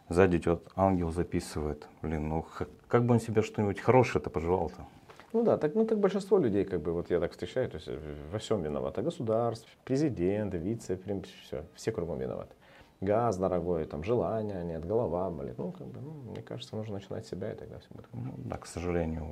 Сзади 0.08 0.36
идет 0.36 0.62
ангел 0.74 1.10
записывает. 1.10 1.86
Блин, 2.02 2.28
ну 2.28 2.46
как 2.88 3.04
бы 3.04 3.14
он 3.14 3.20
себе 3.20 3.42
что-нибудь 3.42 3.80
хорошее-то 3.80 4.30
пожелал-то? 4.30 4.86
Ну 5.32 5.42
да, 5.42 5.58
так, 5.58 5.74
ну 5.74 5.84
так 5.84 5.98
большинство 5.98 6.38
людей, 6.38 6.64
как 6.64 6.80
бы, 6.80 6.92
вот 6.92 7.10
я 7.10 7.20
так 7.20 7.32
встречаю, 7.32 7.68
то 7.68 7.76
есть 7.76 7.88
э, 7.88 7.98
во 8.32 8.38
всем 8.38 8.62
виновато. 8.62 9.02
Государство, 9.02 9.68
президент, 9.84 10.54
вице, 10.54 10.98
все, 11.44 11.64
все 11.74 11.92
кругом 11.92 12.18
виноваты. 12.18 12.54
Газ 13.00 13.36
дорогой, 13.36 13.84
там, 13.84 14.02
желания 14.02 14.64
нет, 14.64 14.84
голова 14.84 15.30
болит. 15.30 15.56
Ну, 15.56 15.70
как 15.70 15.86
бы, 15.86 16.00
ну, 16.00 16.10
мне 16.32 16.42
кажется, 16.42 16.74
нужно 16.74 16.94
начинать 16.94 17.24
с 17.26 17.30
себя, 17.30 17.52
и 17.52 17.54
тогда 17.54 17.78
все 17.78 17.88
будет 17.90 18.06
Ну, 18.12 18.34
да, 18.38 18.56
к 18.56 18.66
сожалению, 18.66 19.24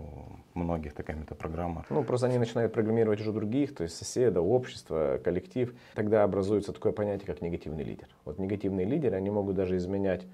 у 0.54 0.58
многих 0.58 0.94
такая 0.94 1.16
метапрограмма. 1.16 1.84
Ну, 1.90 2.04
просто 2.04 2.28
они 2.28 2.38
начинают 2.38 2.72
программировать 2.72 3.20
уже 3.20 3.32
других, 3.32 3.74
то 3.74 3.82
есть 3.82 3.96
соседа, 3.96 4.40
общество, 4.40 5.20
коллектив. 5.22 5.74
Тогда 5.94 6.22
образуется 6.22 6.72
такое 6.72 6.92
понятие, 6.92 7.26
как 7.26 7.42
негативный 7.42 7.82
лидер. 7.82 8.06
Вот 8.24 8.38
негативные 8.38 8.86
лидеры, 8.86 9.16
они 9.16 9.30
могут 9.30 9.56
даже 9.56 9.76
изменять 9.76 10.24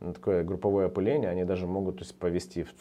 ну, 0.00 0.12
такое 0.12 0.42
групповое 0.42 0.86
опыление, 0.86 1.30
они 1.30 1.44
даже 1.44 1.68
могут 1.68 1.98
то 1.98 2.02
есть, 2.02 2.18
повести 2.18 2.64
в 2.64 2.74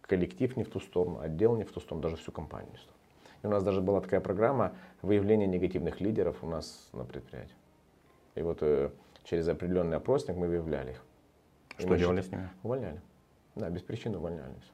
коллектив 0.00 0.56
не 0.56 0.64
в 0.64 0.70
ту 0.70 0.80
сторону, 0.80 1.20
отдел 1.20 1.54
не 1.56 1.62
в 1.62 1.70
ту 1.70 1.78
сторону, 1.80 2.02
даже 2.02 2.16
всю 2.16 2.32
компанию 2.32 2.70
не 2.72 2.78
в 2.78 2.80
ту 2.80 2.86
сторону. 2.86 2.98
И 3.44 3.46
у 3.46 3.50
нас 3.50 3.62
даже 3.62 3.80
была 3.80 4.00
такая 4.00 4.20
программа 4.20 4.72
выявления 5.02 5.46
негативных 5.46 6.00
лидеров 6.00 6.38
у 6.42 6.46
нас 6.46 6.88
на 6.92 7.04
предприятии. 7.04 7.54
И 8.34 8.42
вот 8.42 8.58
э, 8.62 8.90
через 9.24 9.48
определенный 9.48 9.96
опросник 9.96 10.36
мы 10.36 10.48
выявляли 10.48 10.92
их. 10.92 11.04
Что 11.78 11.96
делали 11.96 12.20
с 12.20 12.30
ними? 12.30 12.48
Увольняли. 12.62 13.00
Да, 13.56 13.68
без 13.70 13.82
причины 13.82 14.18
увольнялись. 14.18 14.72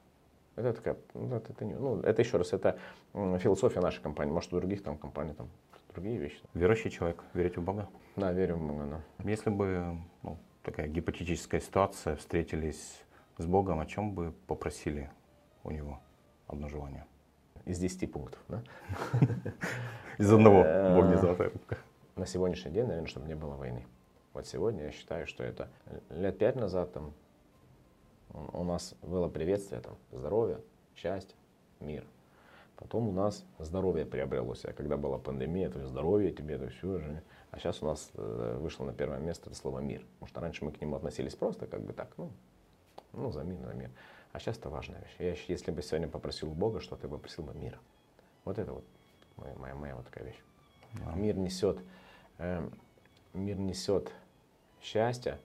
Это 0.55 0.73
такая, 0.73 0.97
ну, 1.13 1.35
это, 1.35 1.53
это, 1.53 1.65
не- 1.65 1.75
ну, 1.75 1.99
это 2.01 2.21
еще 2.21 2.37
раз, 2.37 2.53
это 2.53 2.77
философия 3.13 3.79
нашей 3.79 4.01
компании. 4.01 4.31
Может, 4.31 4.53
у 4.53 4.57
других 4.59 4.83
там 4.83 4.97
компаний 4.97 5.33
там 5.33 5.49
другие 5.93 6.17
вещи. 6.17 6.41
Верующий 6.53 6.91
человек, 6.91 7.23
верите 7.33 7.59
в 7.59 7.63
Бога? 7.63 7.87
Да, 8.15 8.31
верю 8.33 8.55
в 8.57 8.67
Бога, 8.67 8.85
да. 8.85 9.29
Если 9.29 9.49
бы 9.49 9.97
ну, 10.23 10.37
такая 10.63 10.87
гипотетическая 10.87 11.61
ситуация, 11.61 12.15
встретились 12.17 13.01
с 13.37 13.45
Богом, 13.45 13.79
о 13.79 13.85
чем 13.85 14.13
бы 14.13 14.33
попросили 14.47 15.09
у 15.63 15.71
него 15.71 15.99
одно 16.47 16.67
желание? 16.67 17.05
Из 17.65 17.79
10 17.79 18.11
пунктов, 18.11 18.39
да. 18.47 18.61
Из 20.17 20.31
одного 20.31 20.63
Э, 20.65 20.95
Бог 20.95 21.05
не 21.09 21.17
золотая 21.17 21.49
рыбка. 21.49 21.77
На 22.15 22.25
сегодняшний 22.25 22.71
день, 22.71 22.85
наверное, 22.87 23.07
чтобы 23.07 23.27
не 23.27 23.35
было 23.35 23.55
войны. 23.55 23.85
Вот 24.33 24.47
сегодня 24.47 24.85
я 24.85 24.91
считаю, 24.91 25.27
что 25.27 25.43
это 25.43 25.69
лет 26.09 26.37
пять 26.37 26.55
назад 26.55 26.93
там 26.93 27.13
у 28.33 28.63
нас 28.63 28.95
было 29.01 29.27
приветствие, 29.27 29.81
там, 29.81 29.97
здоровье, 30.11 30.61
счастье, 30.95 31.35
мир. 31.79 32.05
Потом 32.77 33.09
у 33.09 33.11
нас 33.11 33.45
здоровье 33.59 34.05
приобрелось. 34.05 34.65
А 34.65 34.73
когда 34.73 34.97
была 34.97 35.19
пандемия, 35.19 35.69
то 35.69 35.77
есть 35.77 35.91
здоровье 35.91 36.31
тебе, 36.31 36.57
то 36.57 36.67
все 36.69 36.97
же. 36.97 37.21
А 37.51 37.59
сейчас 37.59 37.83
у 37.83 37.85
нас 37.85 38.09
э, 38.15 38.57
вышло 38.59 38.85
на 38.85 38.93
первое 38.93 39.19
место 39.19 39.49
это 39.49 39.59
слово 39.59 39.79
мир. 39.79 40.03
Потому 40.13 40.27
что 40.27 40.41
раньше 40.41 40.65
мы 40.65 40.71
к 40.71 40.81
нему 40.81 40.95
относились 40.95 41.35
просто 41.35 41.67
как 41.67 41.81
бы 41.81 41.93
так, 41.93 42.09
ну, 42.17 42.31
ну 43.13 43.31
за 43.31 43.43
мир, 43.43 43.63
за 43.65 43.73
мир. 43.73 43.91
А 44.31 44.39
сейчас 44.39 44.57
это 44.57 44.69
важная 44.69 44.99
вещь. 45.01 45.15
Я, 45.19 45.53
если 45.53 45.71
бы 45.71 45.83
сегодня 45.83 46.07
попросил 46.07 46.49
у 46.49 46.53
Бога 46.53 46.79
что-то, 46.79 47.03
я 47.03 47.09
бы 47.09 47.17
попросил 47.17 47.43
бы 47.43 47.53
мира. 47.53 47.77
Вот 48.45 48.57
это 48.57 48.73
вот 48.73 48.85
моя, 49.37 49.53
моя, 49.55 49.75
моя 49.75 49.95
вот 49.95 50.05
такая 50.05 50.23
вещь. 50.23 50.41
Да. 50.93 51.13
Мир 51.13 51.37
несет, 51.37 51.79
эм, 52.39 52.73
мир 53.33 53.57
несет 53.59 54.11
счастье, 54.81 55.39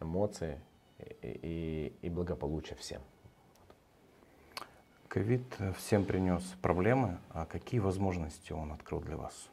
эмоции 0.00 0.60
и, 1.22 1.92
и, 2.02 2.08
благополучие 2.08 2.76
всем. 2.76 3.00
Ковид 5.08 5.42
всем 5.78 6.04
принес 6.04 6.42
проблемы, 6.60 7.18
а 7.30 7.46
какие 7.46 7.80
возможности 7.80 8.52
он 8.52 8.72
открыл 8.72 9.00
для 9.00 9.16
вас? 9.16 9.48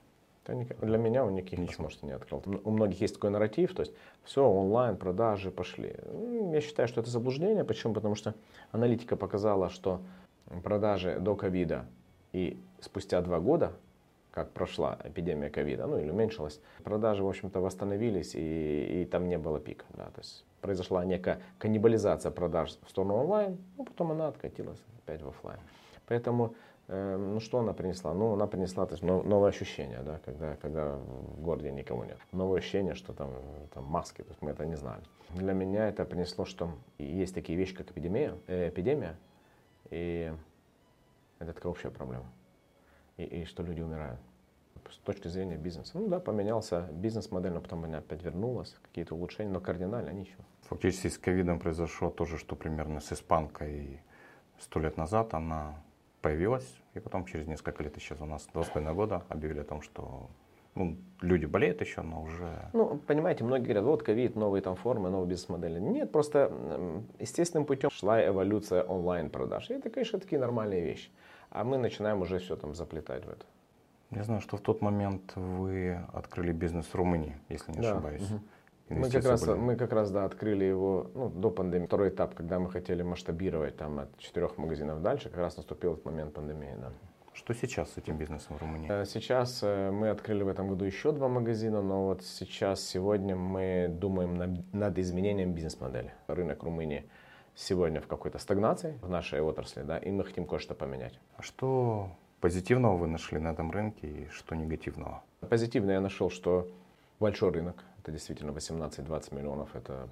Для 0.47 0.97
меня 0.97 1.23
он 1.23 1.35
никаких 1.35 1.59
Ничего. 1.59 1.83
возможностей 1.83 2.07
не 2.07 2.13
открыл. 2.13 2.43
У 2.63 2.71
многих 2.71 2.99
есть 3.01 3.13
такой 3.13 3.29
нарратив, 3.29 3.75
то 3.75 3.83
есть 3.83 3.93
все, 4.23 4.43
онлайн, 4.43 4.97
продажи 4.97 5.51
пошли. 5.51 5.95
М, 6.05 6.51
Я 6.51 6.61
считаю, 6.61 6.87
что 6.87 6.99
это 7.01 7.11
заблуждение. 7.11 7.63
Почему? 7.63 7.93
Потому 7.93 8.15
что 8.15 8.33
аналитика 8.71 9.15
показала, 9.15 9.69
что 9.69 10.01
продажи 10.63 11.19
до 11.19 11.35
ковида 11.35 11.85
и 12.33 12.59
спустя 12.79 13.21
два 13.21 13.39
года, 13.39 13.71
как 14.31 14.51
прошла 14.51 14.97
эпидемия 15.03 15.49
ковида, 15.49 15.87
ну 15.87 15.97
или 15.99 16.09
уменьшилась, 16.09 16.59
продажи, 16.83 17.23
в 17.23 17.27
общем-то, 17.27 17.59
восстановились 17.59 18.33
и, 18.35 19.01
и 19.01 19.05
там 19.05 19.27
не 19.27 19.37
было 19.37 19.59
пика. 19.59 19.85
Да, 19.89 20.05
то 20.05 20.19
есть 20.19 20.45
произошла 20.61 21.03
некая 21.05 21.41
каннибализация 21.59 22.31
продаж 22.31 22.77
в 22.85 22.89
сторону 22.89 23.15
онлайн, 23.15 23.57
ну 23.77 23.85
потом 23.85 24.11
она 24.11 24.27
откатилась 24.27 24.79
опять 25.03 25.21
в 25.21 25.27
офлайн. 25.27 25.59
Поэтому 26.07 26.53
Э, 26.91 27.15
Ну, 27.17 27.39
что 27.39 27.59
она 27.59 27.73
принесла? 27.73 28.13
Ну, 28.13 28.33
она 28.33 28.47
принесла 28.47 28.85
то 28.85 28.93
есть, 28.93 29.03
но- 29.03 29.23
новое 29.23 29.49
ощущение, 29.49 30.01
да, 30.03 30.19
когда, 30.25 30.55
когда 30.57 30.95
в 30.97 31.41
городе 31.41 31.71
никого 31.71 32.03
нет. 32.03 32.17
Новое 32.33 32.59
ощущение, 32.59 32.95
что 32.95 33.13
там, 33.13 33.29
там 33.73 33.85
маски, 33.85 34.23
то 34.23 34.29
есть 34.29 34.41
мы 34.41 34.51
это 34.51 34.65
не 34.65 34.75
знали. 34.75 35.01
Для 35.29 35.53
меня 35.53 35.87
это 35.87 36.03
принесло, 36.03 36.43
что 36.43 36.71
есть 36.97 37.33
такие 37.33 37.57
вещи, 37.57 37.73
как 37.73 37.91
эпидемия, 37.91 38.35
э, 38.47 38.67
эпидемия 38.69 39.15
и 39.89 40.33
это 41.39 41.53
такая 41.53 41.71
общая 41.71 41.91
проблема. 41.91 42.25
И, 43.21 43.41
и 43.41 43.45
что 43.45 43.63
люди 43.63 43.81
умирают. 43.81 44.19
С 44.89 44.97
точки 44.97 45.27
зрения 45.29 45.57
бизнеса. 45.57 45.91
Ну 45.93 46.07
да, 46.07 46.19
поменялся 46.19 46.89
бизнес-модель, 46.91 47.53
но 47.53 47.61
потом 47.61 47.85
она 47.85 47.99
опять 47.99 48.23
вернулась, 48.23 48.75
какие-то 48.81 49.15
улучшения, 49.15 49.51
но 49.51 49.61
кардинально 49.61 50.09
ничего. 50.09 50.43
Фактически 50.63 51.07
с 51.07 51.17
ковидом 51.17 51.59
произошло 51.59 52.09
то 52.09 52.25
же, 52.25 52.37
что 52.37 52.55
примерно 52.55 52.99
с 52.99 53.13
испанкой 53.13 54.01
сто 54.59 54.79
лет 54.79 54.97
назад. 54.97 55.33
Она 55.33 55.75
появилась, 56.21 56.75
и 56.93 56.99
потом 56.99 57.25
через 57.25 57.47
несколько 57.47 57.83
лет 57.83 57.97
исчезла. 57.97 58.25
У 58.25 58.27
нас 58.27 58.47
два 58.53 58.63
с 58.63 58.67
половиной 58.67 58.95
года 58.95 59.23
объявили 59.29 59.59
о 59.59 59.63
том, 59.63 59.81
что 59.81 60.29
ну, 60.75 60.97
люди 61.21 61.45
болеют 61.45 61.81
еще, 61.81 62.01
но 62.01 62.23
уже 62.23 62.69
Ну, 62.73 62.97
понимаете, 63.05 63.43
многие 63.43 63.65
говорят, 63.65 63.83
вот 63.83 64.03
ковид, 64.03 64.35
новые 64.35 64.61
там 64.61 64.75
формы, 64.75 65.09
новые 65.09 65.29
бизнес-модели. 65.29 65.79
Нет, 65.79 66.11
просто 66.11 66.51
естественным 67.19 67.65
путем 67.65 67.89
шла 67.91 68.25
эволюция 68.25 68.83
онлайн-продаж. 68.83 69.69
И 69.69 69.73
это, 69.73 69.89
конечно, 69.89 70.19
такие 70.19 70.39
нормальные 70.39 70.81
вещи. 70.81 71.09
А 71.51 71.63
мы 71.63 71.77
начинаем 71.77 72.21
уже 72.21 72.39
все 72.39 72.55
там 72.55 72.73
заплетать 72.73 73.25
в 73.25 73.29
это. 73.29 73.45
Я 74.11 74.23
знаю, 74.23 74.41
что 74.41 74.57
в 74.57 74.61
тот 74.61 74.81
момент 74.81 75.33
вы 75.35 75.99
открыли 76.13 76.51
бизнес 76.53 76.85
в 76.85 76.95
Румынии, 76.95 77.37
если 77.49 77.71
не 77.71 77.79
Да, 77.79 77.91
ошибаюсь. 77.91 78.29
мгм. 78.29 78.41
Мы 78.89 79.09
как, 79.09 79.23
раз, 79.23 79.45
были. 79.45 79.57
мы 79.57 79.75
как 79.77 79.93
раз, 79.93 80.11
да, 80.11 80.25
открыли 80.25 80.65
его 80.65 81.09
ну, 81.13 81.29
до 81.29 81.49
пандемии. 81.49 81.85
Второй 81.87 82.09
этап, 82.09 82.35
когда 82.35 82.59
мы 82.59 82.69
хотели 82.69 83.03
масштабировать 83.03 83.77
там 83.77 83.99
от 83.99 84.17
четырех 84.17 84.57
магазинов 84.57 85.01
дальше, 85.01 85.29
как 85.29 85.37
раз 85.39 85.55
наступил 85.55 85.93
этот 85.93 86.03
момент 86.05 86.33
пандемии, 86.33 86.75
да. 86.77 86.91
Что 87.33 87.53
сейчас 87.53 87.91
с 87.91 87.97
этим 87.97 88.17
бизнесом 88.17 88.57
в 88.57 88.61
Румынии? 88.61 88.89
Э, 88.91 89.05
Сейчас 89.05 89.59
э, 89.63 89.91
мы 89.91 90.09
открыли 90.09 90.43
в 90.43 90.49
этом 90.49 90.67
году 90.67 90.83
еще 90.83 91.13
два 91.13 91.29
магазина, 91.29 91.81
но 91.81 92.07
вот 92.07 92.23
сейчас, 92.23 92.81
сегодня 92.83 93.37
мы 93.37 93.87
думаем 93.89 94.35
над, 94.35 94.73
над 94.73 94.99
изменением 94.99 95.53
бизнес-модели. 95.53 96.13
Рынок 96.27 96.61
Румынии 96.63 97.05
сегодня 97.55 98.01
в 98.01 98.07
какой-то 98.07 98.39
стагнации 98.39 98.97
в 99.01 99.09
нашей 99.09 99.41
отрасли, 99.41 99.81
да, 99.81 99.97
и 99.97 100.11
мы 100.11 100.23
хотим 100.23 100.45
кое-что 100.45 100.73
поменять. 100.73 101.19
А 101.37 101.41
что 101.41 102.09
позитивного 102.39 102.97
вы 102.97 103.07
нашли 103.07 103.39
на 103.39 103.49
этом 103.49 103.71
рынке 103.71 104.07
и 104.07 104.27
что 104.29 104.55
негативного? 104.55 105.23
Позитивно 105.49 105.91
я 105.91 106.01
нашел, 106.01 106.29
что 106.29 106.67
большой 107.19 107.51
рынок, 107.51 107.83
это 107.99 108.11
действительно 108.11 108.51
18-20 108.51 109.35
миллионов, 109.35 109.75
это 109.75 110.09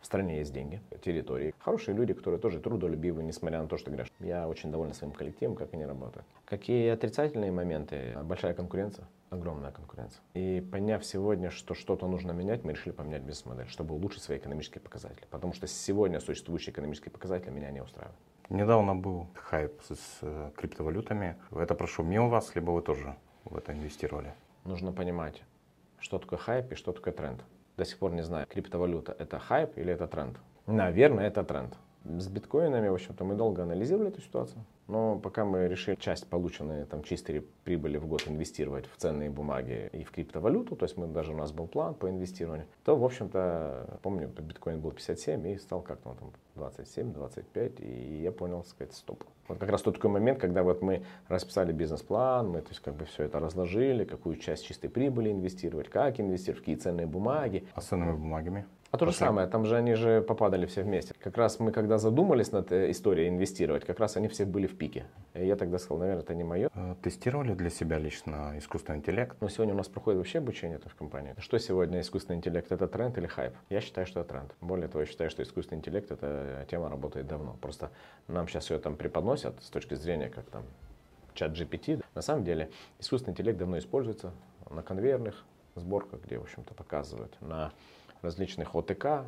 в 0.00 0.06
стране 0.06 0.38
есть 0.38 0.52
деньги, 0.52 0.80
территории. 1.02 1.54
Хорошие 1.58 1.94
люди, 1.94 2.12
которые 2.12 2.40
тоже 2.40 2.60
трудолюбивы, 2.60 3.22
несмотря 3.22 3.62
на 3.62 3.68
то, 3.68 3.76
что 3.76 3.90
говорят, 3.90 4.08
я 4.20 4.48
очень 4.48 4.70
доволен 4.70 4.94
своим 4.94 5.12
коллективом, 5.12 5.56
как 5.56 5.72
они 5.74 5.84
работают. 5.84 6.26
Какие 6.44 6.88
отрицательные 6.90 7.52
моменты? 7.52 8.16
Большая 8.24 8.54
конкуренция, 8.54 9.06
огромная 9.30 9.70
конкуренция. 9.70 10.20
И 10.34 10.60
поняв 10.72 11.04
сегодня, 11.04 11.50
что 11.50 11.74
что-то 11.74 12.06
нужно 12.06 12.32
менять, 12.32 12.64
мы 12.64 12.72
решили 12.72 12.92
поменять 12.92 13.22
бизнес-модель, 13.22 13.68
чтобы 13.68 13.94
улучшить 13.94 14.22
свои 14.22 14.38
экономические 14.38 14.80
показатели. 14.80 15.26
Потому 15.30 15.52
что 15.52 15.66
сегодня 15.66 16.20
существующие 16.20 16.72
экономические 16.72 17.12
показатели 17.12 17.50
меня 17.50 17.70
не 17.70 17.82
устраивают. 17.82 18.16
Недавно 18.48 18.96
был 18.96 19.28
хайп 19.34 19.80
с, 19.88 20.18
э, 20.22 20.50
криптовалютами. 20.56 21.36
Это 21.52 21.74
прошло 21.74 22.04
мимо 22.04 22.28
вас, 22.28 22.54
либо 22.54 22.72
вы 22.72 22.82
тоже 22.82 23.14
в 23.44 23.56
это 23.56 23.72
инвестировали? 23.72 24.34
нужно 24.64 24.92
понимать, 24.92 25.42
что 25.98 26.18
такое 26.18 26.38
хайп 26.38 26.72
и 26.72 26.74
что 26.74 26.92
такое 26.92 27.12
тренд. 27.12 27.44
До 27.80 27.86
сих 27.86 27.96
пор 27.96 28.12
не 28.12 28.22
знаю, 28.22 28.46
криптовалюта 28.46 29.16
это 29.18 29.38
хайп 29.38 29.78
или 29.78 29.90
это 29.90 30.06
тренд. 30.06 30.36
Наверное, 30.66 31.28
это 31.28 31.42
тренд. 31.44 31.78
С 32.04 32.28
биткоинами, 32.28 32.88
в 32.88 32.92
общем-то, 32.92 33.24
мы 33.24 33.34
долго 33.34 33.62
анализировали 33.62 34.10
эту 34.10 34.20
ситуацию, 34.20 34.66
но 34.86 35.18
пока 35.18 35.46
мы 35.46 35.66
решили 35.66 35.94
часть 35.94 36.26
полученной 36.26 36.84
там 36.84 37.02
чистой 37.02 37.40
прибыли 37.64 37.96
в 37.96 38.06
год 38.06 38.28
инвестировать 38.28 38.84
в 38.84 38.98
ценные 38.98 39.30
бумаги 39.30 39.88
и 39.94 40.04
в 40.04 40.10
криптовалюту, 40.10 40.76
то 40.76 40.84
есть 40.84 40.98
мы 40.98 41.06
даже 41.06 41.32
у 41.32 41.36
нас 41.36 41.52
был 41.52 41.66
план 41.68 41.94
по 41.94 42.10
инвестированию, 42.10 42.66
то, 42.84 42.96
в 42.96 43.02
общем-то, 43.02 44.00
помню, 44.02 44.28
биткоин 44.28 44.78
был 44.78 44.90
57 44.90 45.48
и 45.48 45.56
стал 45.56 45.80
как-то 45.80 46.14
там 46.20 46.32
27, 46.56 47.12
25, 47.12 47.80
и 47.80 48.20
я 48.22 48.32
понял, 48.32 48.64
сказать, 48.64 48.92
стоп. 48.94 49.24
Вот 49.48 49.58
как 49.58 49.70
раз 49.70 49.82
тот 49.82 49.94
такой 49.94 50.10
момент, 50.10 50.38
когда 50.38 50.62
вот 50.62 50.80
мы 50.82 51.02
расписали 51.28 51.72
бизнес-план, 51.72 52.48
мы 52.50 52.60
то 52.60 52.68
есть 52.68 52.80
как 52.80 52.94
бы 52.94 53.04
все 53.04 53.24
это 53.24 53.40
разложили, 53.40 54.04
какую 54.04 54.36
часть 54.36 54.64
чистой 54.64 54.88
прибыли 54.88 55.30
инвестировать, 55.32 55.88
как 55.88 56.20
инвестировать, 56.20 56.60
какие 56.60 56.76
ценные 56.76 57.06
бумаги. 57.06 57.64
А 57.74 57.80
с 57.80 57.86
ценными 57.86 58.12
бумагами? 58.12 58.66
А 58.92 58.96
то 58.96 59.06
же 59.06 59.12
Пошли. 59.12 59.26
самое, 59.26 59.46
там 59.46 59.66
же 59.66 59.76
они 59.76 59.94
же 59.94 60.20
попадали 60.20 60.66
все 60.66 60.82
вместе. 60.82 61.14
Как 61.22 61.36
раз 61.36 61.60
мы, 61.60 61.70
когда 61.70 61.96
задумались 61.98 62.50
над 62.50 62.72
э, 62.72 62.90
историей 62.90 63.28
инвестировать, 63.28 63.84
как 63.84 64.00
раз 64.00 64.16
они 64.16 64.26
все 64.26 64.44
были 64.44 64.66
в 64.66 64.76
пике. 64.76 65.04
И 65.34 65.46
я 65.46 65.54
тогда 65.54 65.78
сказал, 65.78 65.98
наверное, 65.98 66.24
это 66.24 66.34
не 66.34 66.42
мое. 66.42 66.70
Э, 66.74 66.96
Тестировали 67.00 67.54
для 67.54 67.70
себя 67.70 67.98
лично 67.98 68.54
искусственный 68.56 68.98
интеллект? 68.98 69.36
Но 69.40 69.48
сегодня 69.48 69.74
у 69.74 69.76
нас 69.76 69.86
проходит 69.86 70.18
вообще 70.18 70.38
обучение 70.38 70.78
это 70.78 70.88
в 70.88 70.96
компании. 70.96 71.36
Что 71.38 71.56
сегодня 71.58 72.00
искусственный 72.00 72.38
интеллект? 72.38 72.72
Это 72.72 72.88
тренд 72.88 73.16
или 73.16 73.28
хайп? 73.28 73.52
Я 73.68 73.80
считаю, 73.80 74.08
что 74.08 74.20
это 74.20 74.30
тренд. 74.30 74.56
Более 74.60 74.88
того, 74.88 75.02
я 75.02 75.06
считаю, 75.06 75.30
что 75.30 75.44
искусственный 75.44 75.78
интеллект, 75.78 76.10
эта 76.40 76.66
тема 76.70 76.88
работает 76.88 77.26
давно. 77.26 77.56
Просто 77.60 77.90
нам 78.28 78.48
сейчас 78.48 78.70
ее 78.70 78.78
там 78.78 78.96
преподносят 78.96 79.62
с 79.62 79.70
точки 79.70 79.94
зрения, 79.94 80.28
как 80.28 80.46
там 80.46 80.64
чат 81.34 81.52
GPT. 81.52 82.04
На 82.14 82.22
самом 82.22 82.44
деле, 82.44 82.70
искусственный 82.98 83.32
интеллект 83.32 83.58
давно 83.58 83.78
используется 83.78 84.32
на 84.68 84.82
конвейерных 84.82 85.44
сборках, 85.74 86.20
где, 86.22 86.38
в 86.38 86.42
общем-то, 86.42 86.74
показывают, 86.74 87.36
на 87.40 87.72
различных 88.22 88.74
ОТК, 88.74 89.24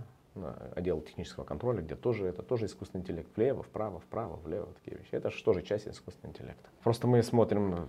отдел 0.75 1.01
технического 1.03 1.45
контроля, 1.45 1.83
где 1.83 1.95
тоже 1.95 2.27
это 2.27 2.43
тоже 2.43 2.67
искусственный 2.67 3.03
интеллект. 3.03 3.29
Влево, 3.37 3.63
вправо, 3.63 4.01
вправо, 4.01 4.37
влево, 4.37 4.69
такие 4.83 4.97
вещи. 4.97 5.11
Это 5.13 5.31
же 5.31 5.43
тоже 5.45 5.63
часть 5.63 5.87
искусственного 5.89 6.35
интеллекта. 6.35 6.69
Просто 6.83 7.07
мы 7.07 7.23
смотрим 7.23 7.87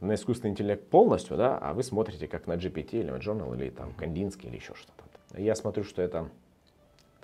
на 0.00 0.14
искусственный 0.14 0.50
интеллект 0.50 0.88
полностью, 0.88 1.36
да, 1.36 1.58
а 1.58 1.72
вы 1.72 1.82
смотрите 1.82 2.28
как 2.28 2.46
на 2.46 2.54
GPT 2.54 3.00
или 3.00 3.10
на 3.10 3.16
Journal, 3.16 3.54
или 3.56 3.70
там 3.70 3.94
Кандинский, 3.94 4.48
или 4.48 4.56
еще 4.56 4.74
что-то. 4.74 5.40
Я 5.40 5.54
смотрю, 5.54 5.84
что 5.84 6.02
это 6.02 6.28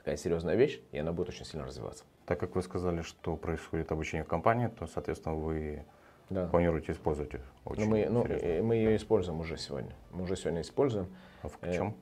такая 0.02 0.16
серьезная 0.16 0.56
вещь, 0.56 0.80
и 0.90 0.98
она 0.98 1.12
будет 1.12 1.28
очень 1.28 1.44
сильно 1.44 1.64
развиваться. 1.64 2.04
Так 2.26 2.40
как 2.40 2.56
вы 2.56 2.62
сказали, 2.62 3.02
что 3.02 3.36
происходит 3.36 3.92
обучение 3.92 4.24
в 4.24 4.28
компании, 4.28 4.66
то, 4.66 4.86
соответственно, 4.86 5.36
вы 5.36 5.84
Да. 6.28 6.48
планируете 6.48 6.92
использовать 6.92 7.32
очень 7.64 7.88
мы, 7.88 8.06
ну, 8.10 8.24
серьезно. 8.24 8.46
э, 8.46 8.62
мы 8.62 8.74
ее 8.74 8.96
используем 8.96 9.38
уже 9.40 9.56
сегодня. 9.56 9.94
Мы 10.10 10.24
уже 10.24 10.34
сегодня 10.36 10.62
используем. 10.62 11.06
А 11.42 11.48
в 11.48 11.58
э, 11.60 11.72
чем? 11.72 11.94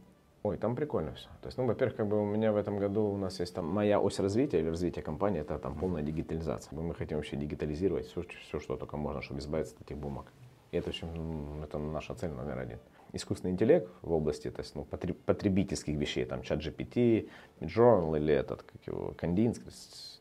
Ой, 0.43 0.57
там 0.57 0.75
прикольно 0.75 1.13
все. 1.13 1.29
То 1.43 1.49
есть, 1.49 1.59
ну, 1.59 1.67
во-первых, 1.67 1.97
как 1.97 2.07
бы 2.07 2.23
у 2.23 2.25
меня 2.25 2.53
в 2.53 2.57
этом 2.57 2.79
году 2.79 3.03
у 3.05 3.17
нас 3.19 3.39
есть 3.41 3.55
там 3.55 3.67
моя 3.67 4.01
ось 4.01 4.19
развития 4.19 4.61
или 4.61 4.69
развития 4.71 5.03
компании, 5.03 5.43
это 5.43 5.59
там 5.59 5.79
полная 5.79 6.03
дигитализация. 6.03 6.75
Мы 6.79 6.95
хотим 6.95 7.19
вообще 7.19 7.37
дигитализировать 7.37 8.07
все, 8.07 8.23
все 8.23 8.59
что 8.61 8.77
только 8.79 8.97
можно, 8.97 9.21
чтобы 9.21 9.41
избавиться 9.41 9.75
от 9.77 9.83
этих 9.83 9.99
бумаг. 9.99 10.33
И 10.71 10.77
это, 10.77 10.87
в 10.87 10.89
общем, 10.91 11.63
это 11.63 11.79
наша 11.79 12.15
цель 12.15 12.31
номер 12.31 12.59
один 12.59 12.79
искусственный 13.13 13.53
интеллект 13.53 13.89
в 14.03 14.13
области 14.13 14.51
то 14.51 14.61
есть, 14.61 14.75
ну, 14.75 14.85
потребительских 14.85 15.97
вещей, 15.97 16.25
там 16.25 16.43
чат 16.43 16.61
GPT, 16.61 17.29
Midjourney 17.61 18.19
или 18.19 18.35
этот, 18.35 18.63
как 18.63 18.87
его, 18.87 19.15
Kandinsky, 19.19 19.71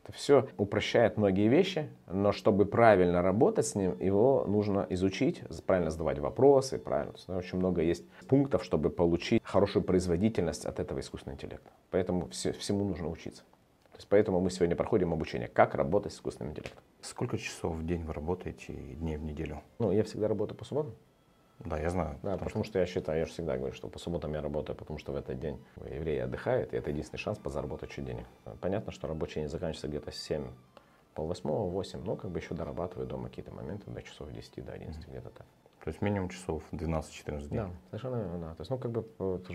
это 0.02 0.12
все 0.12 0.48
упрощает 0.56 1.16
многие 1.16 1.48
вещи, 1.48 1.88
но 2.06 2.32
чтобы 2.32 2.64
правильно 2.64 3.22
работать 3.22 3.66
с 3.66 3.74
ним, 3.74 3.98
его 4.00 4.44
нужно 4.46 4.86
изучить, 4.90 5.42
правильно 5.66 5.90
задавать 5.90 6.18
вопросы, 6.18 6.78
правильно. 6.78 7.14
ну, 7.28 7.36
очень 7.36 7.58
много 7.58 7.82
есть 7.82 8.04
пунктов, 8.28 8.64
чтобы 8.64 8.90
получить 8.90 9.42
хорошую 9.44 9.84
производительность 9.84 10.64
от 10.64 10.80
этого 10.80 11.00
искусственного 11.00 11.36
интеллекта. 11.36 11.70
Поэтому 11.90 12.28
все, 12.28 12.52
всему 12.52 12.84
нужно 12.84 13.08
учиться. 13.08 13.42
Поэтому 14.08 14.40
мы 14.40 14.50
сегодня 14.50 14.76
проходим 14.76 15.12
обучение, 15.12 15.48
как 15.48 15.74
работать 15.74 16.12
с 16.12 16.16
искусственным 16.16 16.52
интеллектом. 16.52 16.82
Сколько 17.00 17.38
часов 17.38 17.76
в 17.76 17.86
день 17.86 18.04
вы 18.04 18.12
работаете 18.12 18.72
и 18.72 18.94
дней 18.94 19.16
в 19.16 19.22
неделю? 19.22 19.62
Ну, 19.78 19.92
я 19.92 20.02
всегда 20.04 20.28
работаю 20.28 20.56
по 20.56 20.64
субботам. 20.64 20.94
Да, 21.60 21.78
я 21.78 21.90
знаю. 21.90 22.18
Да, 22.22 22.32
потому, 22.32 22.46
потому 22.46 22.64
что... 22.64 22.72
что 22.72 22.78
я 22.78 22.86
считаю, 22.86 23.18
я 23.18 23.26
же 23.26 23.32
всегда 23.32 23.56
говорю, 23.58 23.74
что 23.74 23.88
по 23.88 23.98
субботам 23.98 24.32
я 24.32 24.40
работаю, 24.40 24.76
потому 24.76 24.98
что 24.98 25.12
в 25.12 25.16
этот 25.16 25.38
день 25.38 25.62
евреи 25.76 26.18
отдыхают, 26.20 26.72
и 26.72 26.76
это 26.76 26.90
единственный 26.90 27.18
шанс 27.18 27.38
подзаработать 27.38 27.90
чуть 27.90 28.06
денег. 28.06 28.24
Понятно, 28.60 28.92
что 28.92 29.06
рабочий 29.08 29.40
день 29.40 29.48
заканчивается 29.48 29.88
где-то 29.88 30.10
7, 30.10 30.46
пол 31.14 31.26
восьмего, 31.26 31.66
8, 31.66 32.02
но 32.02 32.16
как 32.16 32.30
бы 32.30 32.38
еще 32.38 32.54
дорабатываю 32.54 33.06
дома 33.06 33.28
какие-то 33.28 33.52
моменты 33.52 33.90
до 33.90 34.02
часов 34.02 34.32
10, 34.32 34.64
до 34.64 34.72
11, 34.72 35.02
mm-hmm. 35.02 35.10
где-то 35.10 35.30
так. 35.30 35.46
То 35.84 35.88
есть 35.88 36.02
минимум 36.02 36.28
часов 36.28 36.62
12-14 36.72 37.48
дней? 37.48 37.58
Да, 37.58 37.70
совершенно 37.88 38.16
верно, 38.16 38.38
да. 38.38 38.54
То 38.54 38.60
есть, 38.60 38.70
ну, 38.70 38.78
как 38.78 38.90
бы 38.90 39.06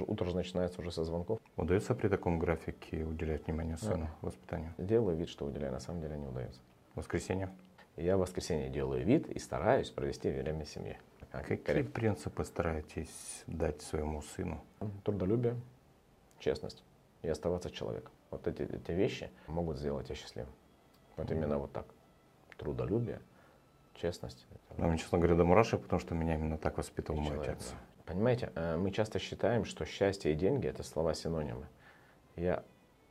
утро 0.08 0.26
же 0.26 0.36
начинается 0.36 0.82
уже 0.82 0.92
со 0.92 1.04
звонков. 1.04 1.40
Удается 1.56 1.94
при 1.94 2.08
таком 2.08 2.40
графике 2.40 3.04
уделять 3.04 3.46
внимание 3.46 3.78
сыну, 3.78 4.06
да. 4.06 4.16
воспитанию? 4.22 4.74
Делаю 4.80 5.16
вид, 5.16 5.30
что 5.30 5.46
уделяю, 5.46 5.72
на 5.72 5.80
самом 5.80 6.02
деле 6.02 6.18
не 6.18 6.28
удается. 6.28 6.60
Воскресенье? 6.96 7.52
Я 7.96 8.18
в 8.18 8.22
воскресенье 8.22 8.70
делаю 8.70 9.06
вид 9.06 9.30
и 9.30 9.38
стараюсь 9.40 9.90
провести 9.92 10.30
время 10.30 10.66
семье. 10.66 11.00
А 11.32 11.42
какие 11.42 11.58
коррект. 11.58 11.94
принципы 11.94 12.44
стараетесь 12.44 13.44
дать 13.46 13.82
своему 13.82 14.22
сыну? 14.22 14.64
Трудолюбие, 15.04 15.56
честность 16.40 16.84
и 17.22 17.28
оставаться 17.28 17.70
человеком. 17.70 18.12
Вот 18.32 18.48
эти, 18.48 18.64
эти 18.64 18.92
вещи 18.92 19.30
могут 19.48 19.78
сделать 19.78 20.08
тебя 20.08 20.16
счастливым. 20.16 20.52
Вот 21.18 21.30
именно 21.32 21.58
вот 21.58 21.72
так. 21.72 21.86
Трудолюбие, 22.58 23.22
честность. 23.96 24.46
Ну, 24.78 24.88
мне, 24.88 24.98
честно 24.98 25.18
говоря, 25.18 25.36
до 25.36 25.46
мурашек, 25.46 25.82
потому 25.82 26.00
что 26.00 26.16
меня 26.16 26.36
именно 26.36 26.58
так 26.58 26.78
воспитывал 26.78 27.20
мой 27.20 27.34
человек, 27.34 27.58
отец. 27.58 27.72
Да. 27.72 28.14
Понимаете, 28.14 28.52
э, 28.56 28.78
мы 28.78 28.92
часто 28.92 29.20
считаем, 29.20 29.66
что 29.66 29.86
счастье 29.86 30.32
и 30.32 30.36
деньги– 30.36 30.68
это 30.70 30.84
слова-синонимы. 30.84 31.68
Я 32.36 32.64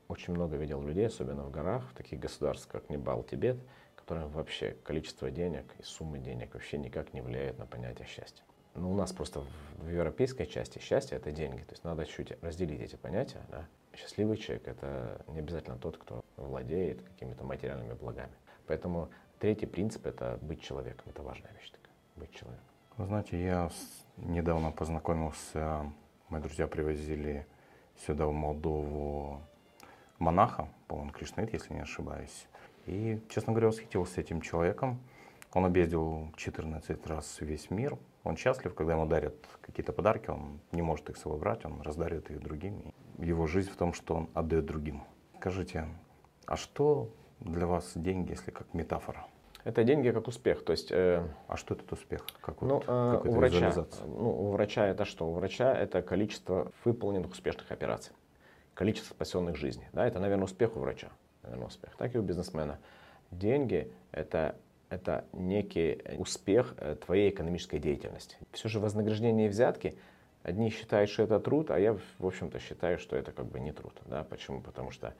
очень 0.08 0.34
много 0.34 0.56
видел 0.56 0.82
людей, 0.82 1.06
особенно 1.06 1.44
в 1.44 1.50
горах, 1.50 1.84
в 1.90 1.94
таких 1.94 2.20
государствах, 2.20 2.82
как 2.82 2.90
Непал, 2.90 3.22
Тибет– 3.22 3.58
которым 4.04 4.28
вообще 4.32 4.76
количество 4.84 5.30
денег 5.30 5.64
и 5.78 5.82
суммы 5.82 6.18
денег 6.18 6.52
вообще 6.52 6.76
никак 6.76 7.14
не 7.14 7.22
влияет 7.22 7.58
на 7.58 7.64
понятие 7.64 8.06
счастья. 8.06 8.44
Ну, 8.74 8.92
у 8.92 8.94
нас 8.94 9.12
просто 9.12 9.40
в, 9.40 9.46
в 9.78 9.88
европейской 9.88 10.44
части 10.44 10.78
счастье– 10.78 11.16
это 11.18 11.32
деньги. 11.32 11.62
То 11.62 11.72
есть 11.72 11.84
надо 11.84 12.04
чуть 12.04 12.32
разделить 12.42 12.82
эти 12.82 12.96
понятия. 12.96 13.40
Да? 13.50 13.66
Счастливый 13.96 14.36
человек– 14.36 14.62
это 14.68 15.24
не 15.28 15.38
обязательно 15.38 15.78
тот, 15.78 15.96
кто 15.96 16.22
владеет 16.36 17.00
какими-то 17.02 17.44
материальными 17.44 17.94
благами. 17.94 18.32
Поэтому 18.66 19.08
третий 19.44 19.66
принцип– 19.66 20.06
это 20.12 20.38
быть 20.40 20.62
человеком. 20.62 21.04
Это 21.10 21.22
важная 21.22 21.52
вещь 21.52 21.68
такая– 21.68 21.92
быть 22.16 22.30
человеком. 22.30 22.64
Вы 22.96 23.04
знаете, 23.04 23.44
я 23.44 23.70
недавно 24.16 24.72
познакомился, 24.72 25.92
мои 26.30 26.40
друзья 26.40 26.66
привозили 26.66 27.46
сюда, 28.06 28.26
в 28.26 28.32
Молдову, 28.32 29.42
монаха, 30.18 30.70
по-моему, 30.88 31.12
Кришнаит, 31.12 31.52
если 31.52 31.74
не 31.74 31.80
ошибаюсь. 31.80 32.48
И, 32.86 33.20
честно 33.28 33.52
говоря, 33.52 33.66
восхитился 33.66 34.22
этим 34.22 34.40
человеком. 34.40 34.98
Он 35.52 35.66
объездил 35.66 36.32
14 36.38 37.06
раз 37.06 37.38
весь 37.42 37.70
мир. 37.70 37.98
Он 38.22 38.38
счастлив, 38.38 38.74
когда 38.74 38.94
ему 38.94 39.04
дарят 39.04 39.34
какие-то 39.60 39.92
подарки, 39.92 40.30
он 40.30 40.58
не 40.72 40.80
может 40.80 41.10
их 41.10 41.18
собрать, 41.18 41.66
он 41.66 41.82
раздарит 41.82 42.30
их 42.30 42.40
другим. 42.40 42.94
Его 43.18 43.46
жизнь 43.46 43.70
в 43.70 43.76
том, 43.76 43.92
что 43.92 44.14
он 44.14 44.30
отдает 44.32 44.64
другим. 44.64 45.02
Скажите, 45.36 45.86
а 46.46 46.56
что 46.56 47.10
для 47.40 47.66
вас 47.66 47.92
деньги, 47.94 48.30
если 48.30 48.50
как 48.50 48.72
метафора? 48.72 49.26
Это 49.64 49.82
деньги 49.82 50.10
как 50.10 50.28
успех, 50.28 50.64
то 50.64 50.72
есть. 50.72 50.92
Э, 50.92 51.26
а 51.48 51.56
что 51.56 51.74
этот 51.74 51.90
успех? 51.92 52.26
Как 52.40 52.60
ну, 52.60 52.76
вот, 52.76 52.84
э, 52.86 53.20
у 53.24 53.32
врача, 53.32 53.72
ну, 54.06 54.30
у 54.30 54.50
врача 54.50 54.86
это 54.86 55.04
что? 55.04 55.26
У 55.26 55.32
врача 55.32 55.74
это 55.74 56.02
количество 56.02 56.70
выполненных 56.84 57.32
успешных 57.32 57.72
операций, 57.72 58.12
количество 58.74 59.14
спасенных 59.14 59.56
жизней. 59.56 59.86
Да, 59.92 60.06
это, 60.06 60.20
наверное, 60.20 60.44
успех 60.44 60.76
у 60.76 60.80
врача 60.80 61.08
наверное, 61.44 61.68
успех, 61.68 61.94
так 61.96 62.14
и 62.14 62.18
у 62.18 62.22
бизнесмена. 62.22 62.78
Деньги– 63.30 63.90
это, 64.12 64.56
это 64.90 65.24
некий 65.32 66.02
успех 66.18 66.74
э, 66.78 66.96
твоей 66.96 67.30
экономической 67.30 67.78
деятельности. 67.78 68.36
Все 68.52 68.68
же 68.68 68.80
вознаграждение 68.80 69.46
и 69.46 69.48
взятки, 69.48 69.96
одни 70.42 70.70
считают, 70.70 71.10
что 71.10 71.22
это 71.22 71.40
труд, 71.40 71.70
а 71.70 71.78
я, 71.78 71.94
в 72.18 72.26
общем-то, 72.26 72.58
считаю, 72.58 72.98
что 72.98 73.16
это 73.16 73.32
как 73.32 73.46
бы 73.46 73.60
не 73.60 73.72
труд. 73.72 73.94
Да? 74.06 74.24
Почему? 74.24 74.60
Потому 74.60 74.90
что 74.90 75.14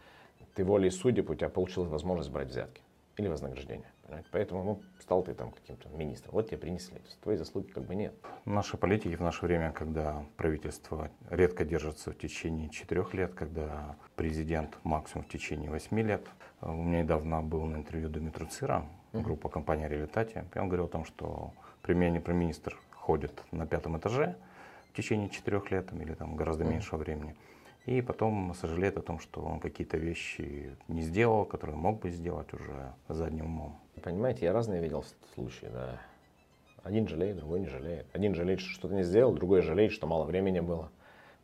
ты 0.54 0.64
волей 0.64 0.90
судеб, 0.90 1.30
у 1.30 1.34
тебя 1.34 1.48
получилась 1.48 1.90
возможность 1.90 2.30
брать 2.30 2.48
взятки 2.48 2.82
или 3.16 3.28
вознаграждение. 3.28 3.86
Понимаете? 4.02 4.28
Поэтому 4.32 4.64
ну, 4.64 4.82
стал 5.00 5.22
ты 5.22 5.34
там 5.34 5.50
каким-то 5.50 5.88
министром. 5.90 6.32
Вот 6.32 6.48
тебе 6.48 6.58
принесли. 6.58 7.00
Твоей 7.22 7.38
заслуги 7.38 7.70
как 7.70 7.84
бы 7.84 7.94
нет. 7.94 8.14
Наши 8.44 8.76
политики 8.76 9.14
в 9.14 9.20
наше 9.20 9.46
время, 9.46 9.72
когда 9.72 10.24
правительство 10.36 11.10
редко 11.30 11.64
держится 11.64 12.10
в 12.10 12.18
течение 12.18 12.68
четырех 12.70 13.14
лет, 13.14 13.34
когда 13.34 13.96
президент 14.16 14.76
максимум 14.84 15.24
в 15.24 15.28
течение 15.28 15.70
восьми 15.70 16.02
лет. 16.02 16.26
У 16.60 16.72
меня 16.72 17.02
недавно 17.02 17.42
был 17.42 17.64
на 17.64 17.76
интервью 17.76 18.08
Дмитрий 18.08 18.46
Цира, 18.46 18.86
группа 19.12 19.48
компании 19.48 19.86
Реалитати. 19.86 20.44
И 20.54 20.58
он 20.58 20.68
говорил 20.68 20.86
о 20.86 20.88
том, 20.88 21.04
что 21.04 21.52
премьер-министр 21.82 22.78
ходит 22.90 23.42
на 23.52 23.66
пятом 23.66 23.96
этаже 23.98 24.36
в 24.92 24.96
течение 24.96 25.28
четырех 25.28 25.70
лет 25.70 25.92
или 25.92 26.14
там 26.14 26.36
гораздо 26.36 26.64
меньшего 26.64 26.98
времени. 26.98 27.34
И 27.86 28.00
потом 28.00 28.54
сожалеет 28.54 28.96
о 28.96 29.02
том, 29.02 29.18
что 29.18 29.42
он 29.42 29.60
какие-то 29.60 29.98
вещи 29.98 30.74
не 30.88 31.02
сделал, 31.02 31.44
которые 31.44 31.76
мог 31.76 32.00
бы 32.00 32.10
сделать 32.10 32.52
уже 32.54 32.94
задним 33.08 33.46
умом. 33.46 33.78
Понимаете, 34.02 34.46
я 34.46 34.52
разные 34.52 34.80
видел 34.80 35.04
случаи, 35.34 35.68
да. 35.70 36.00
Один 36.82 37.08
жалеет, 37.08 37.36
другой 37.36 37.60
не 37.60 37.66
жалеет. 37.66 38.06
Один 38.12 38.34
жалеет, 38.34 38.60
что 38.60 38.70
что-то 38.70 38.94
не 38.94 39.02
сделал, 39.02 39.32
другой 39.32 39.60
жалеет, 39.60 39.92
что 39.92 40.06
мало 40.06 40.24
времени 40.24 40.60
было. 40.60 40.90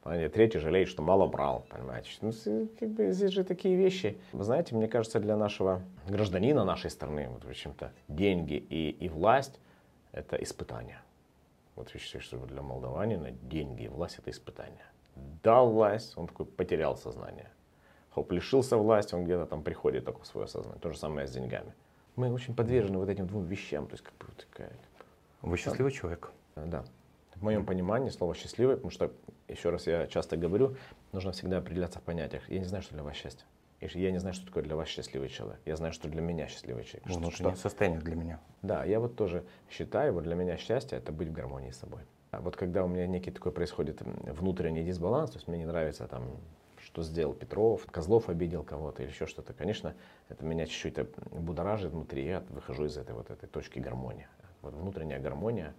Понимаете? 0.03 0.33
Третий 0.33 0.59
жалеет, 0.59 0.89
что 0.89 1.03
мало 1.03 1.27
брал, 1.27 1.67
понимаете. 1.69 2.11
Ну, 2.23 2.33
как 2.79 2.89
бы 2.91 3.11
здесь 3.13 3.33
же 3.33 3.45
такие 3.45 3.77
вещи. 3.77 4.17
Вы 4.33 4.45
знаете, 4.45 4.75
мне 4.75 4.89
кажется, 4.89 5.21
для 5.21 5.37
нашего 5.37 5.83
гражданина 6.09 6.65
нашей 6.65 6.91
страны, 6.91 7.29
вот, 7.29 7.45
в 7.45 7.49
общем-то, 7.49 7.93
деньги 8.09 8.55
и, 8.55 8.91
и 8.91 9.09
власть– 9.11 9.61
это 10.13 10.37
испытание. 10.37 11.01
Вот 11.77 11.91
я 11.93 12.01
считаю, 12.01 12.23
что 12.23 12.39
для 12.47 12.63
молдаванина 12.63 13.31
деньги 13.31 13.85
и 13.85 13.89
власть– 13.89 14.19
это 14.19 14.31
испытание 14.31 14.85
дал 15.43 15.71
власть, 15.71 16.17
он 16.17 16.27
такой 16.27 16.47
потерял 16.47 16.97
сознание. 16.97 17.51
Хоп, 18.11 18.33
лишился 18.33 18.77
власти, 18.77 19.15
он 19.15 19.25
где-то 19.25 19.47
там 19.47 19.63
приходит 19.63 20.09
в 20.09 20.27
свое 20.27 20.47
сознание. 20.47 20.81
То 20.81 20.91
же 20.91 20.99
самое 20.99 21.27
с 21.27 21.31
деньгами. 21.31 21.73
Мы 22.17 22.33
очень 22.33 22.55
подвержены 22.55 22.99
вот 22.99 23.09
этим 23.09 23.27
двум 23.27 23.45
вещам. 23.45 23.87
То 23.87 23.95
есть 23.95 24.05
как 24.05 24.15
бы 24.19 24.27
такая... 24.35 24.73
Вы 25.43 25.57
счастливый 25.57 25.93
человек? 25.93 26.33
Да. 26.57 26.85
В 27.37 27.43
моем 27.43 27.65
понимании 27.65 28.11
слово 28.11 28.35
счастливый, 28.35 28.77
потому 28.77 28.91
что, 28.91 29.13
еще 29.49 29.71
раз 29.71 29.87
я 29.87 30.07
часто 30.07 30.37
говорю, 30.37 30.77
нужно 31.13 31.33
всегда 31.33 31.59
определяться 31.59 32.01
в 32.01 32.03
понятиях. 32.03 32.49
Я 32.51 32.59
не 32.59 32.67
знаю, 32.67 32.83
что 32.83 32.95
для 32.95 33.03
вас 33.03 33.15
счастье. 33.15 33.47
Я 33.81 34.11
не 34.11 34.19
знаю, 34.19 34.35
что 34.35 34.45
такое 34.47 34.63
для 34.63 34.77
вас 34.77 34.89
счастливый 34.89 35.31
человек. 35.31 35.61
Я 35.65 35.77
знаю, 35.77 35.95
что 35.95 36.09
для 36.09 36.21
меня 36.21 36.49
счастливый 36.49 36.85
человек. 36.85 37.07
Внутреннее 37.07 37.55
что, 37.55 37.63
состояние 37.63 38.01
для 38.01 38.15
меня. 38.15 38.41
Да, 38.61 38.85
я 38.85 39.01
вот 39.01 39.17
тоже 39.17 39.45
считаю, 39.71 40.13
вот 40.13 40.25
для 40.25 40.35
меня 40.35 40.59
счастье 40.59 40.99
это 40.99 41.13
быть 41.13 41.29
в 41.29 41.33
гармонии 41.33 41.71
с 41.71 41.79
собой. 41.79 42.01
Вот 42.41 42.57
когда 42.57 42.85
у 42.85 42.89
меня 42.89 43.07
некий 43.07 43.31
такой 43.31 43.53
происходит 43.53 44.01
внутренний 44.03 44.83
дисбаланс, 44.83 45.31
то 45.31 45.37
есть 45.37 45.49
мне 45.49 45.59
не 45.59 45.67
нравится 45.67 46.07
там, 46.07 46.25
что 46.79 47.03
сделал 47.03 47.35
Петров, 47.35 47.87
Козлов 47.87 48.29
обидел 48.29 48.63
кого-то 48.65 49.03
или 49.03 49.11
еще 49.11 49.27
что-то, 49.27 49.53
конечно, 49.53 49.95
это 50.29 50.45
меня 50.45 50.67
чуть-чуть 50.67 50.99
будоражит 51.31 51.93
внутри, 51.93 52.25
я 52.25 52.43
выхожу 52.51 52.87
из 52.87 52.97
этой 52.97 53.15
вот 53.15 53.31
этой 53.31 53.49
точки 53.49 53.79
гармонии. 53.79 54.29
Вот 54.63 54.75
внутренняя 54.75 55.21
гармония, 55.21 55.75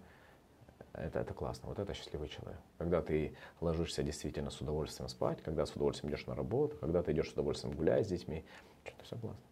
это, 0.92 1.20
это 1.20 1.34
классно, 1.34 1.68
вот 1.68 1.78
это 1.78 1.94
счастливый 1.94 2.28
человек. 2.28 2.60
Когда 2.78 3.00
ты 3.02 3.34
ложишься 3.60 4.02
действительно 4.02 4.50
с 4.50 4.60
удовольствием 4.60 5.08
спать, 5.08 5.42
когда 5.42 5.66
с 5.66 5.72
удовольствием 5.72 6.12
идешь 6.12 6.26
на 6.26 6.34
работу, 6.34 6.76
когда 6.76 7.02
ты 7.02 7.12
идешь 7.12 7.30
с 7.30 7.32
удовольствием 7.32 7.74
гулять 7.74 8.06
с 8.06 8.08
детьми, 8.08 8.44
что-то 8.84 9.04
все 9.04 9.16
классно. 9.16 9.42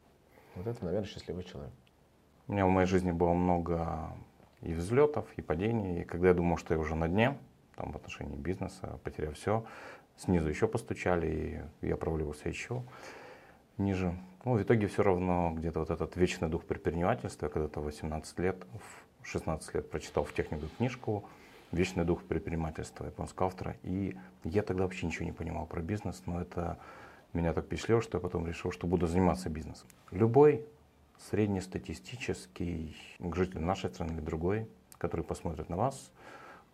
Вот 0.56 0.66
это, 0.66 0.84
наверное, 0.84 1.08
счастливый 1.08 1.44
человек. 1.44 1.72
У 2.46 2.52
меня 2.52 2.66
в 2.66 2.70
моей 2.70 2.86
жизни 2.86 3.12
было 3.12 3.32
много 3.32 4.12
и 4.62 4.72
взлетов, 4.72 5.26
и 5.36 5.42
падений. 5.42 6.02
И 6.02 6.04
когда 6.04 6.28
я 6.28 6.34
думал, 6.34 6.56
что 6.56 6.74
я 6.74 6.80
уже 6.80 6.94
на 6.94 7.08
дне, 7.08 7.36
там 7.76 7.92
в 7.92 7.96
отношении 7.96 8.36
бизнеса, 8.36 8.98
потеряв 9.04 9.34
все, 9.34 9.64
снизу 10.16 10.48
еще 10.48 10.68
постучали, 10.68 11.64
и 11.80 11.86
я 11.86 11.96
проваливался 11.96 12.48
еще 12.48 12.82
ниже. 13.78 14.14
Ну, 14.44 14.54
в 14.54 14.62
итоге 14.62 14.86
все 14.86 15.02
равно 15.02 15.52
где-то 15.54 15.80
вот 15.80 15.90
этот 15.90 16.16
вечный 16.16 16.48
дух 16.48 16.64
предпринимательства, 16.64 17.48
когда-то 17.48 17.80
18 17.80 18.38
лет, 18.38 18.66
в 19.22 19.26
16 19.26 19.74
лет 19.74 19.90
прочитал 19.90 20.24
в 20.24 20.32
технику 20.32 20.66
книжку 20.78 21.24
вечный 21.72 22.04
дух 22.04 22.22
предпринимательства 22.22 23.06
японского 23.06 23.48
автора. 23.48 23.76
И 23.82 24.16
я 24.44 24.62
тогда 24.62 24.84
вообще 24.84 25.06
ничего 25.06 25.24
не 25.24 25.32
понимал 25.32 25.66
про 25.66 25.80
бизнес, 25.82 26.22
но 26.26 26.40
это 26.40 26.78
меня 27.32 27.52
так 27.52 27.66
впечатлило, 27.66 28.02
что 28.02 28.18
я 28.18 28.22
потом 28.22 28.46
решил, 28.46 28.72
что 28.72 28.86
буду 28.86 29.06
заниматься 29.06 29.48
бизнесом. 29.48 29.88
Любой 30.10 30.64
среднестатистический 31.30 32.96
житель 33.18 33.60
нашей 33.60 33.90
страны 33.90 34.12
или 34.12 34.20
другой, 34.20 34.68
который 34.98 35.24
посмотрит 35.24 35.68
на 35.68 35.76
вас, 35.76 36.10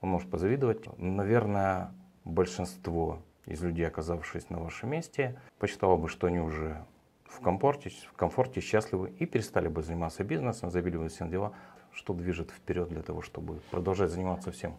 он 0.01 0.11
может 0.11 0.31
позавидовать. 0.31 0.87
Наверное, 0.99 1.93
большинство 2.25 3.23
из 3.45 3.63
людей, 3.63 3.87
оказавшись 3.87 4.51
на 4.51 4.59
вашем 4.59 4.91
месте, 4.91 5.41
посчитало 5.59 5.97
бы, 5.97 6.09
что 6.09 6.27
они 6.27 6.41
уже 6.41 6.85
в 7.25 7.41
комфорте, 7.41 7.91
в 7.91 8.13
комфорте, 8.13 8.61
счастливы 8.61 9.11
и 9.19 9.27
перестали 9.27 9.69
бы 9.69 9.83
заниматься 9.83 10.25
бизнесом, 10.25 10.71
забили 10.71 10.97
бы 10.97 11.09
все 11.09 11.25
на 11.25 11.31
дела. 11.31 11.53
Что 11.93 12.13
движет 12.13 12.51
вперед 12.51 12.89
для 12.89 13.03
того, 13.03 13.23
чтобы 13.23 13.61
продолжать 13.71 14.11
заниматься 14.11 14.51
всем? 14.51 14.77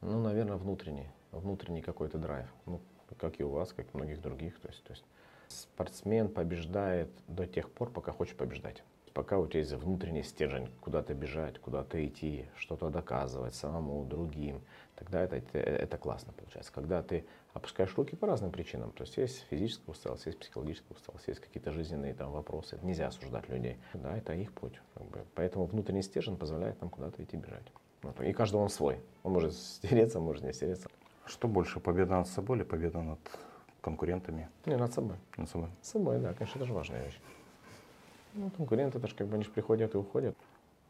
Ну, 0.00 0.20
наверное, 0.20 0.56
внутренний, 0.56 1.08
внутренний 1.32 1.82
какой-то 1.82 2.18
драйв. 2.18 2.46
Ну, 2.66 2.80
как 3.18 3.40
и 3.40 3.44
у 3.44 3.48
вас, 3.48 3.72
как 3.72 3.86
и 3.86 3.96
многих 3.96 4.20
других. 4.20 4.58
То 4.60 4.68
есть, 4.68 4.84
то 4.84 4.92
есть 4.92 5.04
спортсмен 5.48 6.28
побеждает 6.28 7.10
до 7.26 7.46
тех 7.46 7.70
пор, 7.70 7.90
пока 7.90 8.12
хочет 8.12 8.36
побеждать. 8.36 8.84
Пока 9.14 9.38
у 9.38 9.46
тебя 9.46 9.60
есть 9.60 9.72
внутренний 9.72 10.24
стержень, 10.24 10.68
куда-то 10.80 11.14
бежать, 11.14 11.60
куда-то 11.60 12.04
идти, 12.04 12.46
что-то 12.56 12.90
доказывать 12.90 13.54
самому, 13.54 14.04
другим, 14.04 14.60
тогда 14.96 15.22
это, 15.22 15.36
это, 15.36 15.58
это 15.58 15.98
классно 15.98 16.32
получается. 16.32 16.72
Когда 16.72 17.00
ты 17.00 17.24
опускаешь 17.52 17.96
руки 17.96 18.16
по 18.16 18.26
разным 18.26 18.50
причинам, 18.50 18.90
то 18.90 19.04
есть 19.04 19.16
есть 19.16 19.46
физическая 19.48 19.92
усталость, 19.92 20.26
есть 20.26 20.40
психологическая 20.40 20.96
усталость, 20.96 21.28
есть 21.28 21.40
какие-то 21.40 21.70
жизненные 21.70 22.12
там 22.12 22.32
вопросы, 22.32 22.76
нельзя 22.82 23.06
осуждать 23.06 23.48
людей. 23.48 23.78
Да, 23.92 24.16
это 24.16 24.32
их 24.34 24.52
путь. 24.52 24.80
Как 24.94 25.06
бы. 25.06 25.24
Поэтому 25.36 25.66
внутренний 25.66 26.02
стержень 26.02 26.36
позволяет 26.36 26.80
нам 26.80 26.90
куда-то 26.90 27.22
идти 27.22 27.36
бежать. 27.36 27.72
И 28.20 28.32
каждый 28.32 28.56
он 28.56 28.68
свой. 28.68 29.00
Он 29.22 29.32
может 29.32 29.54
стереться, 29.54 30.18
может 30.18 30.42
не 30.42 30.52
стереться. 30.52 30.90
Что 31.24 31.46
больше, 31.46 31.78
победа 31.78 32.16
над 32.16 32.26
собой 32.26 32.56
или 32.56 32.64
победа 32.64 33.00
над 33.00 33.20
конкурентами? 33.80 34.48
Не, 34.66 34.76
над 34.76 34.92
собой. 34.92 35.16
Над 35.36 35.48
собой. 35.48 35.70
С 35.82 35.90
собой, 35.90 36.18
да, 36.18 36.34
конечно, 36.34 36.58
это 36.58 36.66
же 36.66 36.74
важная 36.74 37.04
вещь. 37.04 37.18
Ну, 38.34 38.50
конкуренты, 38.50 38.98
это 38.98 39.06
же 39.06 39.14
как 39.14 39.28
бы 39.28 39.34
они 39.34 39.44
же 39.44 39.50
приходят 39.50 39.94
и 39.94 39.98
уходят. 39.98 40.36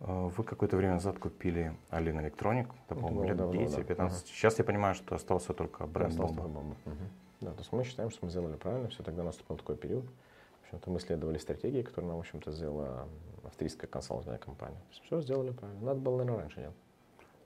А, 0.00 0.28
вы 0.28 0.44
какое-то 0.44 0.76
время 0.76 0.94
назад 0.94 1.18
купили 1.18 1.74
Алина 1.90 2.20
Электроник, 2.20 2.68
это, 2.86 2.94
по-моему, 2.94 3.24
лет 3.24 3.36
давно, 3.36 3.60
10-15. 3.60 3.94
да. 3.96 4.04
Ага. 4.04 4.10
Сейчас 4.10 4.58
я 4.58 4.64
понимаю, 4.64 4.94
что 4.94 5.14
остался 5.14 5.52
только 5.52 5.86
бренд 5.86 6.12
Остался 6.12 6.34
Бомба. 6.34 6.60
Мгм. 6.84 6.96
Да, 7.40 7.50
то 7.52 7.58
есть 7.58 7.72
мы 7.72 7.84
считаем, 7.84 8.10
что 8.10 8.24
мы 8.24 8.30
сделали 8.30 8.56
правильно, 8.56 8.88
все 8.88 9.02
тогда 9.02 9.22
наступил 9.22 9.56
такой 9.56 9.76
период. 9.76 10.04
В 10.04 10.66
общем-то, 10.66 10.90
мы 10.90 11.00
следовали 11.00 11.38
стратегии, 11.38 11.82
которую 11.82 12.08
нам, 12.08 12.16
в 12.16 12.20
общем-то, 12.20 12.50
сделала 12.52 13.06
австрийская 13.44 13.88
консалтинговая 13.88 14.38
компания. 14.38 14.80
Все 14.90 15.20
сделали 15.20 15.50
правильно. 15.50 15.84
Надо 15.84 16.00
было, 16.00 16.18
наверное, 16.18 16.40
раньше 16.40 16.60
делать. 16.60 16.76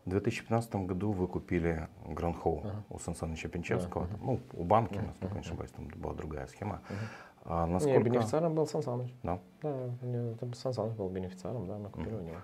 В 0.04 0.11
2015 0.11 0.87
году 0.87 1.11
вы 1.12 1.26
купили 1.26 1.88
Гранд 2.06 2.37
Холл 2.38 2.62
Ага. 2.64 2.84
у 2.88 2.98
Сан 2.98 3.14
Саныча 3.14 3.48
Пинчевского. 3.48 4.04
Ага. 4.04 4.16
Ну, 4.22 4.40
у 4.54 4.64
банки, 4.64 4.98
насколько 4.98 5.34
я 5.34 5.40
не 5.40 5.46
ошибаюсь, 5.46 5.70
там 5.72 5.88
была 5.88 6.14
другая 6.14 6.46
схема. 6.46 6.80
Мгм. 6.88 6.98
А 7.44 7.66
насколько, 7.66 8.01
бенефициаром 8.01 8.55
был 8.55 8.66
Сан 8.66 8.83
Саныч. 8.83 9.12
да, 9.22 9.38
Да, 9.62 9.70
это 10.42 10.55
Сан 10.57 10.72
Саныч 10.72 10.94
был 10.94 11.09
бенефициаром, 11.09 11.66
да, 11.66 11.79
мы 11.79 11.88
купили 11.90 12.14
у 12.14 12.20
него. 12.20 12.37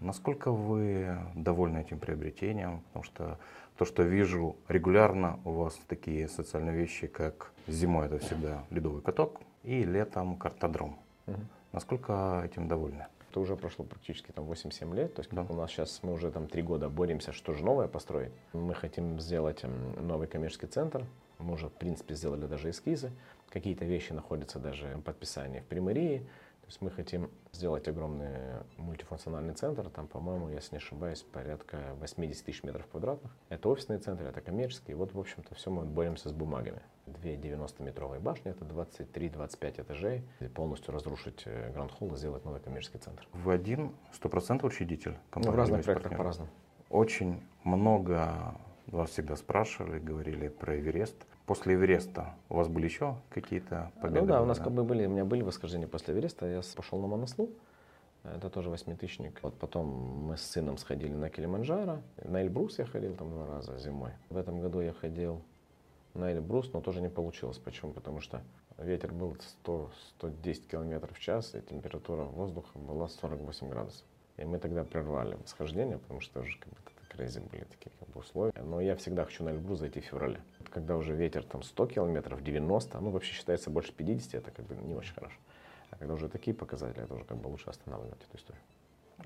насколько 0.00 0.50
вы 0.52 1.16
довольны 1.34 1.78
этим 1.78 1.98
приобретением? 1.98 2.80
Потому 2.88 3.04
что 3.04 3.38
то, 3.76 3.84
что 3.84 4.02
вижу 4.02 4.56
регулярно, 4.68 5.40
у 5.44 5.50
вас 5.52 5.78
такие 5.88 6.28
социальные 6.28 6.76
вещи, 6.76 7.06
как 7.06 7.52
зимой 7.66 8.06
это 8.06 8.18
всегда 8.18 8.64
ледовый 8.70 9.02
каток 9.02 9.40
и 9.64 9.82
летом 9.84 10.36
картодром. 10.36 10.96
Мгм. 11.26 11.48
Насколько 11.72 12.42
этим 12.44 12.68
довольны? 12.68 13.06
Это 13.30 13.40
уже 13.40 13.56
прошло 13.56 13.84
практически 13.84 14.30
там 14.30 14.44
8-7 14.44 14.94
лет. 14.94 15.14
То 15.14 15.20
есть 15.20 15.30
как 15.30 15.48
Да. 15.48 15.52
у 15.52 15.56
нас 15.56 15.70
сейчас 15.70 15.98
мы 16.04 16.12
уже 16.12 16.30
там 16.30 16.46
3 16.46 16.62
года 16.62 16.88
боремся, 16.88 17.32
что 17.32 17.52
же 17.52 17.64
новое 17.64 17.88
построить. 17.88 18.30
Мы 18.52 18.74
хотим 18.74 19.18
сделать 19.18 19.64
м, 19.64 20.06
новый 20.06 20.28
коммерческий 20.28 20.68
центр. 20.68 21.04
Мы 21.40 21.54
уже, 21.54 21.66
в 21.68 21.72
принципе, 21.72 22.14
сделали 22.14 22.46
даже 22.46 22.70
эскизы. 22.70 23.10
Какие-то 23.54 23.84
вещи 23.84 24.12
находятся 24.12 24.58
даже 24.58 24.96
в 24.96 25.02
подписании 25.02 25.60
в 25.60 25.64
примерии. 25.66 26.18
То 26.62 26.66
есть 26.68 26.80
мы 26.82 26.90
хотим 26.90 27.30
сделать 27.52 27.86
огромный 27.86 28.30
мультифункциональный 28.78 29.54
центр. 29.54 29.88
Там, 29.90 30.08
по-моему, 30.08 30.48
если 30.48 30.72
не 30.72 30.78
ошибаюсь, 30.78 31.22
порядка 31.22 31.94
80 32.00 32.44
тысяч 32.44 32.64
метров 32.64 32.84
квадратных. 32.88 33.30
Это 33.50 33.68
офисный 33.68 33.98
центр, 33.98 34.24
это 34.24 34.40
коммерческий. 34.40 34.90
И 34.90 34.94
вот, 34.96 35.14
в 35.14 35.20
общем-то, 35.20 35.54
все 35.54 35.70
мы 35.70 35.84
боремся 35.84 36.30
с 36.30 36.32
бумагами. 36.32 36.80
Две 37.06 37.36
90-метровые 37.36 38.18
башни, 38.18 38.50
это 38.50 38.64
23-25 38.64 39.82
этажей. 39.82 40.24
И 40.40 40.48
полностью 40.48 40.92
разрушить 40.92 41.42
э, 41.44 41.70
Гранд 41.72 41.92
Холл 41.92 42.12
и 42.14 42.16
сделать 42.16 42.44
новый 42.44 42.60
коммерческий 42.60 42.98
центр. 42.98 43.28
Вы 43.34 43.52
один, 43.52 43.94
стопроцентный 44.12 44.66
учредитель 44.66 45.12
Ну, 45.12 45.18
компании? 45.30 45.54
в 45.54 45.58
разных 45.58 45.84
проектах 45.84 46.16
по-разному. 46.16 46.50
Очень 46.88 47.40
много 47.62 48.56
вас 48.86 49.10
всегда 49.10 49.36
спрашивали, 49.36 50.00
говорили 50.00 50.48
про 50.48 50.76
Эверест. 50.76 51.26
После 51.46 51.74
Эвереста 51.74 52.34
у 52.48 52.56
вас 52.56 52.68
были 52.68 52.86
еще 52.86 53.16
какие-то 53.28 53.92
победы? 54.00 54.22
Ну 54.22 54.26
да, 54.26 54.42
у 54.42 54.46
нас 54.46 54.58
как 54.58 54.72
бы 54.72 54.82
были, 54.82 55.04
у 55.04 55.10
меня 55.10 55.26
были 55.26 55.42
восхождения 55.42 55.86
после 55.86 56.14
Эвереста, 56.14 56.46
я 56.46 56.62
пошел 56.74 56.98
на 56.98 57.06
Монослу, 57.06 57.50
это 58.22 58.48
тоже 58.48 58.70
восьмитысячник. 58.70 59.38
Вот 59.42 59.54
потом 59.58 59.86
мы 60.26 60.38
с 60.38 60.42
сыном 60.42 60.78
сходили 60.78 61.12
на 61.12 61.28
Килиманджаро, 61.28 61.98
на 62.24 62.42
Эльбрус 62.42 62.78
я 62.78 62.86
ходил 62.86 63.14
там 63.14 63.30
два 63.30 63.46
раза 63.46 63.78
зимой. 63.78 64.12
В 64.30 64.38
этом 64.38 64.60
году 64.60 64.80
я 64.80 64.94
ходил 64.94 65.42
на 66.14 66.32
Эльбрус, 66.32 66.72
но 66.72 66.80
тоже 66.80 67.02
не 67.02 67.10
получилось. 67.10 67.58
Почему? 67.58 67.92
Потому 67.92 68.20
что 68.20 68.40
ветер 68.78 69.12
был 69.12 69.36
100-110 69.64 70.68
километров 70.70 71.16
в 71.16 71.20
час, 71.20 71.54
и 71.54 71.60
температура 71.60 72.22
воздуха 72.22 72.78
была 72.78 73.08
48 73.08 73.68
градусов. 73.68 74.06
И 74.38 74.44
мы 74.44 74.58
тогда 74.58 74.82
прервали 74.84 75.34
восхождение, 75.34 75.98
потому 75.98 76.20
что 76.20 76.40
уже 76.40 76.58
как 76.58 76.70
бы 76.70 76.76
crazy 77.16 77.40
были 77.50 77.64
такие 77.64 77.92
как 77.98 78.08
бы 78.08 78.20
условия. 78.20 78.52
Но 78.62 78.80
я 78.80 78.96
всегда 78.96 79.24
хочу 79.24 79.44
на 79.44 79.50
Эльбрус 79.50 79.78
зайти 79.78 80.00
в 80.00 80.04
феврале. 80.04 80.40
Когда 80.70 80.96
уже 80.96 81.14
ветер 81.14 81.44
там 81.44 81.62
100 81.62 81.86
километров, 81.86 82.42
90, 82.42 83.00
ну 83.00 83.10
вообще 83.10 83.32
считается 83.32 83.70
больше 83.70 83.92
50, 83.92 84.34
это 84.34 84.50
как 84.50 84.66
бы 84.66 84.76
не 84.76 84.94
очень 84.94 85.14
хорошо. 85.14 85.36
А 85.90 85.96
когда 85.96 86.14
уже 86.14 86.28
такие 86.28 86.54
показатели, 86.54 87.04
это 87.04 87.14
уже 87.14 87.24
как 87.24 87.38
бы 87.38 87.48
лучше 87.48 87.70
останавливать 87.70 88.20
эту 88.28 88.36
историю. 88.36 88.62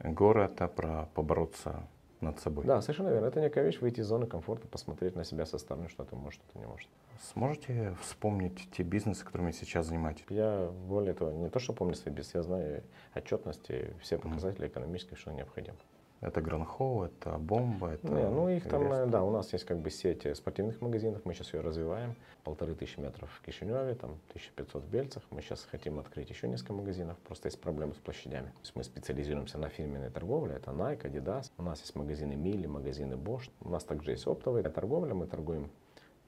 Горы 0.04 0.42
это 0.42 0.68
про 0.68 1.08
побороться 1.14 1.88
над 2.20 2.38
собой. 2.40 2.64
Да, 2.64 2.80
совершенно 2.80 3.08
верно. 3.08 3.26
Это 3.26 3.40
некая 3.40 3.64
вещь, 3.64 3.80
выйти 3.80 4.00
из 4.00 4.06
зоны 4.06 4.26
комфорта, 4.26 4.66
посмотреть 4.66 5.14
на 5.16 5.24
себя 5.24 5.46
со 5.46 5.58
стороны, 5.58 5.88
что 5.88 6.04
ты 6.04 6.16
можешь, 6.16 6.40
что 6.40 6.52
ты 6.52 6.58
не 6.58 6.66
можешь. 6.66 6.88
Сможете 7.32 7.96
вспомнить 8.02 8.70
те 8.72 8.82
бизнесы, 8.82 9.24
которыми 9.24 9.52
сейчас 9.52 9.86
занимаетесь? 9.86 10.24
Я 10.28 10.70
более 10.88 11.14
того, 11.14 11.32
не 11.32 11.48
то, 11.48 11.58
что 11.58 11.72
помню 11.72 11.94
свой 11.94 12.14
бизнес, 12.14 12.34
я 12.34 12.42
знаю 12.42 12.82
отчетности, 13.14 13.94
все 14.00 14.18
показатели 14.18 14.66
экономические, 14.66 15.16
что 15.16 15.32
необходимо. 15.32 15.76
Это 16.20 16.40
Гранхоу, 16.40 17.04
это 17.04 17.38
Бомба, 17.38 17.90
это 17.90 18.08
Не, 18.08 18.28
ну 18.28 18.48
их 18.48 18.68
там, 18.68 18.82
Эверест. 18.82 19.02
э, 19.02 19.06
да, 19.06 19.22
у 19.22 19.30
нас 19.30 19.52
есть 19.52 19.64
как 19.64 19.78
бы 19.78 19.88
сеть 19.90 20.26
спортивных 20.36 20.80
магазинов, 20.80 21.24
мы 21.24 21.32
сейчас 21.32 21.54
ее 21.54 21.60
развиваем. 21.60 22.16
Полторы 22.42 22.74
тысячи 22.74 22.98
метров 22.98 23.30
в 23.30 23.44
Кишиневе, 23.44 23.94
там 23.94 24.18
1500 24.30 24.82
в 24.82 24.88
Бельцах. 24.88 25.22
Мы 25.30 25.42
сейчас 25.42 25.64
хотим 25.70 26.00
открыть 26.00 26.28
еще 26.30 26.48
несколько 26.48 26.72
магазинов, 26.72 27.16
просто 27.18 27.46
есть 27.46 27.60
проблемы 27.60 27.94
с 27.94 27.98
площадями. 27.98 28.46
То 28.46 28.60
есть 28.62 28.74
мы 28.74 28.82
специализируемся 28.82 29.58
на 29.58 29.68
фирменной 29.68 30.10
торговле, 30.10 30.54
это 30.54 30.72
Nike, 30.72 31.02
Adidas. 31.02 31.52
У 31.56 31.62
нас 31.62 31.80
есть 31.80 31.94
магазины 31.94 32.34
Мили, 32.34 32.66
магазины 32.66 33.14
Bosch. 33.14 33.50
У 33.60 33.68
нас 33.68 33.84
также 33.84 34.10
есть 34.10 34.26
оптовая 34.26 34.64
торговля, 34.64 35.14
мы 35.14 35.26
торгуем 35.26 35.70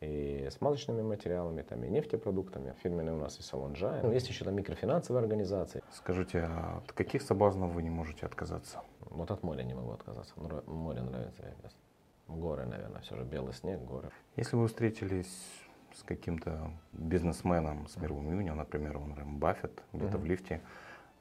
и 0.01 0.49
смазочными 0.51 1.03
материалами, 1.03 1.63
там, 1.63 1.85
и 1.85 1.89
нефтепродуктами. 1.89 2.75
Фирменный 2.83 3.13
у 3.13 3.19
нас 3.19 3.39
и 3.39 3.43
салон 3.43 3.75
Джай. 3.75 4.01
Ну, 4.03 4.13
есть 4.13 4.29
еще 4.29 4.45
там 4.45 4.55
микрофинансовые 4.55 5.21
организации. 5.21 5.83
Скажите, 5.93 6.41
а 6.41 6.79
от 6.79 6.93
каких 6.93 7.23
соблазнов 7.23 7.73
вы 7.73 7.83
не 7.83 7.91
можете 7.91 8.25
отказаться? 8.27 8.81
Вот 9.11 9.31
от 9.31 9.43
моря 9.43 9.63
не 9.63 9.75
могу 9.75 9.93
отказаться. 9.93 10.33
Море 10.67 11.03
нравится. 11.03 11.43
Вегас. 11.43 11.77
Горы, 12.29 12.65
наверное, 12.65 13.01
все 13.01 13.17
же 13.17 13.25
белый 13.25 13.53
снег, 13.55 13.81
горы. 13.81 14.11
Если 14.37 14.55
вы 14.57 14.69
встретились 14.69 15.33
с 15.95 16.03
каким-то 16.05 16.71
бизнесменом 16.93 17.89
с 17.89 17.97
мировым 17.97 18.31
именем, 18.33 18.57
например, 18.57 18.97
Уоррен 18.99 19.39
Баффет, 19.39 19.83
где-то 19.93 20.17
Мгм. 20.17 20.23
в 20.23 20.25
лифте, 20.27 20.61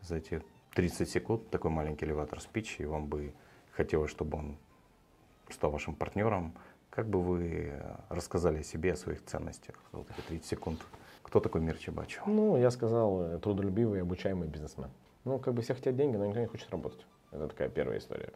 за 0.02 0.18
эти 0.18 0.44
30 0.76 1.10
секунд 1.10 1.50
такой 1.50 1.72
маленький 1.72 2.06
элеватор 2.06 2.40
спич, 2.40 2.80
и 2.80 2.86
вам 2.86 3.08
бы 3.08 3.34
хотелось, 3.72 4.12
чтобы 4.12 4.38
он 4.38 4.58
стал 5.50 5.72
вашим 5.72 5.96
партнером, 5.96 6.54
как 6.92 7.08
бы 7.10 7.20
вы 7.22 7.82
рассказали 8.10 8.60
о 8.60 8.64
себе, 8.64 8.94
о 8.94 8.96
своих 8.96 9.26
ценностях 9.26 9.76
вот 9.92 10.08
эти 10.12 10.22
30 10.28 10.46
секунд? 10.46 10.80
Кто 11.24 11.40
такой 11.40 11.62
Мир 11.62 11.78
Чебачев? 11.78 12.24
Ну, 12.28 12.56
я 12.58 12.70
сказал, 12.72 13.22
э, 13.22 13.40
трудолюбивый, 13.40 14.02
обучаемый 14.02 14.48
бизнесмен. 14.48 14.90
Ну, 15.26 15.38
как 15.40 15.54
бы 15.56 15.62
все 15.64 15.74
хотят 15.74 15.96
деньги, 15.96 16.18
но 16.18 16.26
никто 16.28 16.40
не 16.40 16.46
хочет 16.48 16.70
работать. 16.72 17.06
Это 17.32 17.48
такая 17.48 17.70
первая 17.70 18.00
история. 18.00 18.32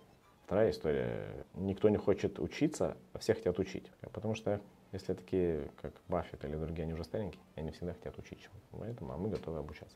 Вторая 0.45 0.71
история. 0.71 1.45
Никто 1.56 1.89
не 1.89 1.97
хочет 1.97 2.39
учиться, 2.39 2.97
а 3.13 3.19
все 3.19 3.34
хотят 3.34 3.60
учить. 3.60 3.86
Потому 4.12 4.36
что 4.36 4.60
если 4.91 5.13
такие, 5.13 5.69
как 5.82 5.93
Баффет 6.08 6.43
или 6.45 6.56
другие, 6.56 6.84
они 6.84 6.93
уже 6.93 7.03
старенькие, 7.03 7.41
они 7.56 7.71
всегда 7.71 7.93
хотят 7.93 8.17
учить 8.19 8.49
Поэтому 8.71 9.13
а 9.13 9.17
мы 9.17 9.29
готовы 9.29 9.60
обучаться. 9.60 9.95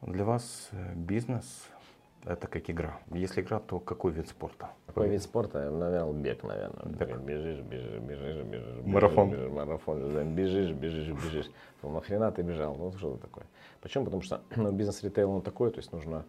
Для 0.00 0.24
вас 0.24 0.68
э, 0.72 0.94
бизнес 0.96 1.68
это 2.24 2.46
как 2.46 2.70
игра. 2.70 3.00
Если 3.10 3.40
игра, 3.40 3.58
то 3.58 3.80
какой 3.80 4.12
вид 4.12 4.28
спорта? 4.28 4.70
Какой 4.86 5.08
вид 5.08 5.22
спорта? 5.22 5.70
Наверное, 5.70 6.12
бег, 6.12 6.44
наверное. 6.44 6.86
Бег. 6.86 7.16
Бежишь, 7.18 7.60
бежишь, 7.60 8.00
бежишь, 8.00 8.44
бежишь. 8.44 8.84
Марафон. 8.84 9.30
Бежишь, 9.30 9.50
марафон. 9.50 10.34
Бежишь, 10.34 10.70
бежишь, 10.70 11.08
бежишь. 11.08 11.50
Ну, 11.82 11.90
нахрена 11.90 12.30
ты 12.30 12.42
бежал? 12.42 12.76
Ну, 12.76 12.92
что 12.92 13.14
это 13.14 13.22
такое? 13.22 13.44
Почему? 13.80 14.04
Потому 14.04 14.22
что 14.22 14.40
ну, 14.56 14.70
бизнес-ритейл, 14.70 15.30
он 15.32 15.42
такой, 15.42 15.70
то 15.72 15.78
есть 15.78 15.92
нужно 15.92 16.24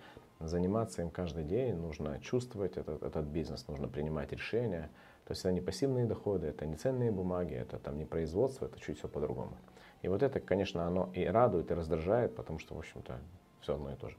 заниматься 0.48 1.02
им 1.02 1.10
каждый 1.10 1.44
день, 1.44 1.76
нужно 1.76 2.20
чувствовать 2.20 2.78
этот, 2.78 3.04
этот 3.04 3.26
бизнес, 3.26 3.68
нужно 3.68 3.88
принимать 3.88 4.32
решения, 4.32 4.90
То 5.26 5.32
есть 5.32 5.42
это 5.42 5.52
не 5.52 5.62
пассивные 5.62 6.06
доходы, 6.06 6.48
это 6.48 6.66
не 6.66 6.76
ценные 6.76 7.12
бумаги, 7.12 7.54
это 7.54 7.78
там 7.78 7.98
не 7.98 8.06
производство, 8.06 8.66
это 8.66 8.80
чуть 8.80 8.98
все 8.98 9.08
по-другому. 9.08 9.56
И 10.02 10.08
вот 10.10 10.22
это, 10.22 10.40
конечно, 10.40 10.86
оно 10.86 11.10
и 11.14 11.26
радует, 11.26 11.72
и 11.72 11.74
раздражает, 11.74 12.36
потому 12.36 12.60
что, 12.60 12.76
в 12.76 12.80
общем-то, 12.80 13.20
все 13.62 13.76
одно 13.76 13.92
и 13.94 13.96
то 13.96 14.10
же. 14.10 14.18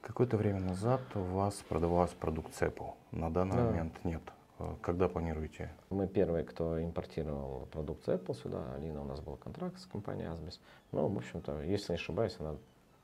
Какое-то 0.00 0.36
время 0.36 0.60
назад 0.60 1.00
у 1.14 1.20
вас 1.20 1.54
продавалась 1.68 2.12
продукция 2.12 2.70
Apple. 2.70 2.94
На 3.12 3.30
данный 3.30 3.56
да. 3.56 3.64
момент 3.64 3.92
нет. 4.04 4.22
Э, 4.58 4.74
когда 4.80 5.08
планируете? 5.08 5.70
Мы 5.90 6.06
первые, 6.06 6.44
кто 6.44 6.82
импортировал 6.82 7.66
продукцию 7.70 8.18
Apple 8.18 8.34
сюда. 8.34 8.74
Алина, 8.74 9.02
у 9.02 9.04
нас 9.04 9.20
был 9.20 9.36
контракт 9.36 9.78
с 9.78 9.86
компанией 9.86 10.28
Asbis. 10.28 10.60
Ну, 10.92 11.06
в 11.06 11.16
общем-то, 11.16 11.62
если 11.62 11.92
не 11.92 11.96
ошибаюсь, 11.96 12.36
она 12.38 12.56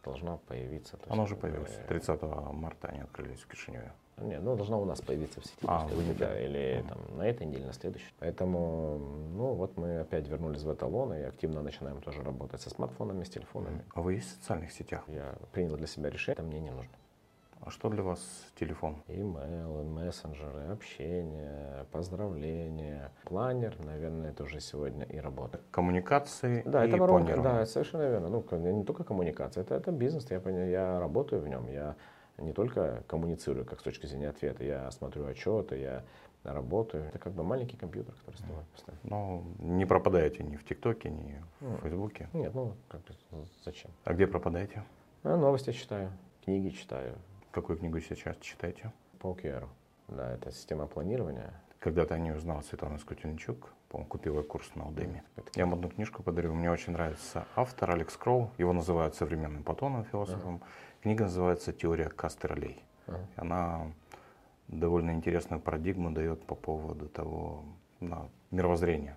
должна 0.04 0.36
появиться. 0.36 0.98
Она 1.08 1.22
уже 1.22 1.36
появилась. 1.36 1.78
30 1.88 2.22
марта 2.52 2.88
они 2.88 3.00
открылись 3.00 3.40
в 3.40 3.48
Кишиневе. 3.48 3.92
Нет, 4.18 4.42
ну 4.42 4.56
должна 4.56 4.78
у 4.78 4.84
нас 4.84 5.00
появиться 5.00 5.40
в 5.40 5.44
сети. 5.44 5.58
А, 5.66 5.88
не 5.90 6.14
да, 6.14 6.38
или 6.40 6.78
mm. 6.78 6.88
там 6.88 7.18
на 7.18 7.26
этой 7.26 7.46
неделе, 7.46 7.66
на 7.66 7.72
следующей. 7.72 8.12
Поэтому, 8.20 8.98
ну 8.98 9.54
вот 9.54 9.76
мы 9.76 10.00
опять 10.00 10.28
вернулись 10.28 10.62
в 10.62 10.72
эталон 10.72 11.14
и 11.14 11.22
активно 11.22 11.62
начинаем 11.62 12.00
тоже 12.00 12.22
работать 12.22 12.60
со 12.60 12.70
смартфонами, 12.70 13.24
с 13.24 13.30
телефонами. 13.30 13.84
А 13.92 14.00
вы 14.00 14.14
есть 14.14 14.28
в 14.28 14.34
социальных 14.40 14.70
сетях? 14.70 15.02
Я 15.08 15.34
принял 15.52 15.76
для 15.76 15.88
себя 15.88 16.10
решение, 16.10 16.34
это 16.34 16.42
мне 16.42 16.60
не 16.60 16.70
нужно. 16.70 16.92
А 17.66 17.70
что 17.70 17.88
для 17.88 18.02
вас 18.02 18.20
телефон? 18.56 19.02
Имейл, 19.08 19.84
мессенджеры, 19.84 20.64
общение, 20.70 21.86
поздравления, 21.92 23.10
планер, 23.24 23.74
наверное, 23.82 24.32
это 24.32 24.42
уже 24.44 24.60
сегодня 24.60 25.06
и 25.06 25.16
работа. 25.16 25.60
Коммуникации 25.70 26.62
да, 26.66 26.84
и 26.84 26.88
это 26.88 26.98
воронка, 26.98 27.40
Да, 27.40 27.64
совершенно 27.64 28.02
верно. 28.02 28.28
Ну, 28.28 28.44
не 28.70 28.84
только 28.84 29.02
коммуникация, 29.02 29.62
это, 29.62 29.76
это 29.76 29.92
бизнес, 29.92 30.30
я, 30.30 30.42
я 30.66 31.00
работаю 31.00 31.40
в 31.40 31.48
нем, 31.48 31.66
я 31.68 31.96
не 32.36 32.52
только 32.52 33.02
коммуницирую, 33.06 33.64
как 33.64 33.80
с 33.80 33.82
точки 33.82 34.04
зрения 34.04 34.28
ответа, 34.28 34.62
я 34.62 34.90
смотрю 34.90 35.24
отчеты, 35.24 35.78
я 35.78 36.04
работаю. 36.42 37.04
Это 37.04 37.18
как 37.18 37.32
бы 37.32 37.44
маленький 37.44 37.78
компьютер, 37.78 38.14
который 38.14 38.36
стоит 38.36 38.68
постоянно. 38.74 39.00
Ну, 39.04 39.44
не 39.58 39.86
пропадаете 39.86 40.44
ни 40.44 40.56
в 40.56 40.64
ТикТоке, 40.66 41.08
ни 41.08 41.42
в 41.60 41.70
ну, 41.70 41.76
Фейсбуке? 41.78 42.28
Нет, 42.34 42.54
ну, 42.54 42.74
как 42.88 43.00
зачем? 43.64 43.90
А 44.04 44.12
где 44.12 44.26
пропадаете? 44.26 44.84
А, 45.22 45.38
новости 45.38 45.72
читаю, 45.72 46.10
книги 46.44 46.68
читаю. 46.68 47.14
Какую 47.54 47.78
книгу 47.78 48.00
сейчас 48.00 48.36
читаете? 48.38 48.92
По 49.20 49.28
OKR. 49.28 49.68
Да, 50.08 50.32
это 50.32 50.50
система 50.50 50.88
планирования. 50.88 51.52
Когда-то 51.78 52.18
не 52.18 52.32
узнал 52.32 52.64
Светлану 52.64 52.98
Скутенчук, 52.98 53.72
по-моему, 53.90 54.08
купил 54.08 54.36
я 54.38 54.42
курс 54.42 54.74
на 54.74 54.88
Удеме. 54.88 55.22
Я 55.54 55.66
вам 55.66 55.74
одну 55.74 55.88
книжку 55.88 56.24
подарю, 56.24 56.52
мне 56.52 56.68
очень 56.68 56.94
нравится 56.94 57.46
автор 57.54 57.92
Алекс 57.92 58.16
Кроу, 58.16 58.50
его 58.58 58.72
называют 58.72 59.14
современным 59.14 59.62
Платоном, 59.62 60.04
философом. 60.04 60.56
Uh-huh. 60.56 61.02
Книга 61.02 61.24
называется 61.24 61.72
«Теория 61.72 62.08
касты 62.08 62.48
Uh-huh. 62.48 63.20
Она 63.36 63.86
довольно 64.66 65.12
интересную 65.12 65.60
парадигму 65.60 66.10
дает 66.10 66.42
по 66.44 66.56
поводу 66.56 67.06
того 67.06 67.62
на 68.00 68.30
мировоззрения. 68.50 69.16